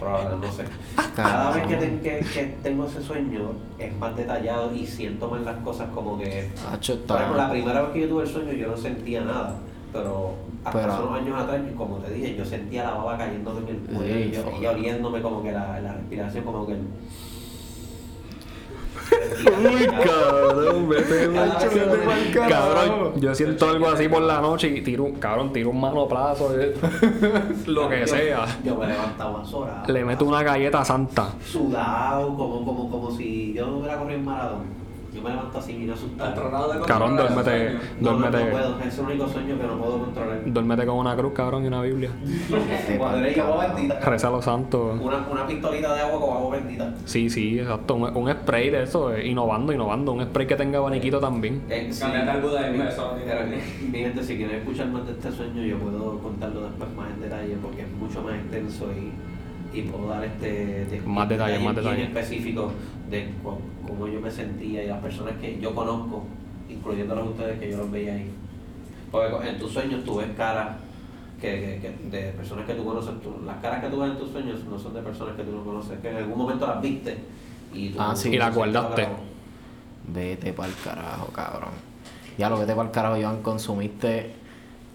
[0.00, 0.64] Probablemente, no sé.
[1.14, 5.40] Cada vez que, ten- que, que tengo ese sueño es más detallado y siento más
[5.42, 6.50] las cosas como que.
[7.06, 9.56] Por ejemplo, la primera vez que yo tuve el sueño yo no sentía nada,
[9.92, 10.34] pero
[10.64, 13.68] hasta Pero- hace unos años atrás, como te dije, yo sentía la baba cayéndome en
[13.68, 16.72] el cuello y, yo, y oliéndome como que la, la respiración como que...
[16.74, 16.86] el-
[19.46, 20.88] Uy, cabrón,
[22.34, 22.48] carajo.
[22.48, 26.58] Cabrón, yo siento algo así por la noche y tiro, un- cabrón, tiro un manoplazo,
[26.60, 26.74] eh,
[27.66, 28.46] lo que Yo- sea.
[28.64, 29.84] Yo me levantaba sola.
[29.86, 31.28] Le meto una galleta santa.
[31.44, 34.85] Sudado, como, como, como si yo no hubiera corrido en maratón.
[35.26, 35.90] Me levanto así.
[36.16, 37.72] Tratado de Cabrón, duérmete.
[38.00, 40.40] No, no, duérmete, no puedo, es el único sueño que no puedo controlar.
[40.46, 42.10] duérmete con una cruz, cabrón, y una Biblia.
[42.98, 44.00] Cuando eres agua bendita.
[44.00, 45.00] Reza a los santos.
[45.00, 46.94] Una, una pistolita de agua con agua bendita.
[47.04, 47.96] Sí, sí, exacto.
[47.96, 50.12] Un, un spray de eso, eh, innovando, innovando.
[50.12, 51.62] Un spray que tenga abaniquito también.
[51.68, 52.04] Eh, sí.
[52.04, 52.60] Algo de
[53.24, 53.46] Pero,
[53.90, 57.20] Mi gente, si quieren escuchar más de este sueño, yo puedo contarlo después más en
[57.20, 59.12] detalle porque es mucho más extenso y,
[59.76, 62.08] y puedo dar este de- Más detalles, más detalles.
[62.08, 62.72] específicos
[63.10, 66.24] de cómo yo me sentía y las personas que yo conozco,
[66.68, 68.30] incluyéndolos a ustedes que yo los veía ahí.
[69.10, 70.76] Porque en tus sueños tú ves caras
[71.40, 73.20] que, que- que- de personas que tú conoces.
[73.22, 75.52] tú- las caras que tú ves en tus sueños no son de personas que tú
[75.52, 77.16] no conoces, que en algún momento las viste
[77.74, 78.30] y tú Ah, sí.
[78.30, 79.06] Y las guardaste.
[80.08, 81.70] Vete pa'l carajo, cabrón.
[82.38, 84.32] Ya lo vete pa'l carajo, Iván, consumiste.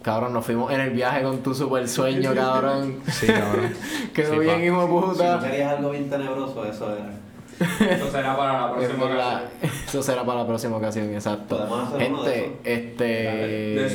[0.02, 3.00] Cabrón, nos fuimos en el viaje con tu super sueño, cabrón.
[3.12, 3.74] Sí, cabrón.
[4.14, 5.40] Quedó Sí, bien, hijo de Si no puta.
[5.40, 7.12] querías algo bien tenebroso, eso era.
[7.62, 9.42] Eso será para la próxima ocasión.
[9.88, 11.68] Eso será para la próxima ocasión, exacto.
[11.98, 13.88] Gente, este.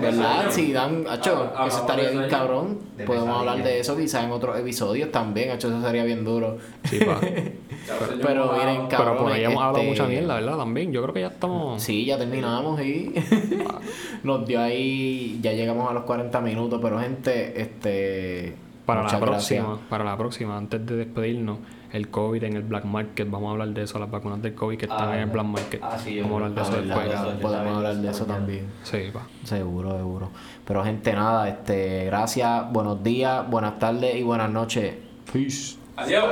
[0.00, 0.50] ¿Verdad?
[0.50, 2.78] Si dan, hacho, eso estaría bien cabrón.
[2.96, 6.58] De Podemos hablar de eso quizás en otros episodios también, hacho, eso sería bien duro.
[6.84, 7.18] Sí, pa.
[8.22, 9.14] Pero miren, cabrón.
[9.14, 10.56] Pero por ahí hemos hablado este- mucha mierda, ¿verdad?
[10.56, 10.92] También.
[10.92, 11.82] Yo creo que ya estamos.
[11.82, 13.14] Sí, ya terminamos y
[14.24, 18.54] nos dio ahí, ya llegamos a los 40 minutos, pero gente, este...
[18.84, 19.88] Para la próxima, gracias.
[19.90, 21.58] para la próxima, antes de despedirnos,
[21.92, 24.78] el COVID en el black market, vamos a hablar de eso, las vacunas del COVID
[24.78, 25.80] que están Ah, en el black market.
[25.82, 27.40] Ah, sí, vamos a hablar de eso después.
[27.40, 28.66] podemos hablar de eso también.
[28.82, 29.26] Sí, pa.
[29.44, 30.30] Seguro, seguro.
[30.66, 34.94] Pero gente, nada, este, gracias, buenos días, buenas tardes y buenas noches.
[35.32, 35.76] Peace.
[35.96, 36.24] Adiós.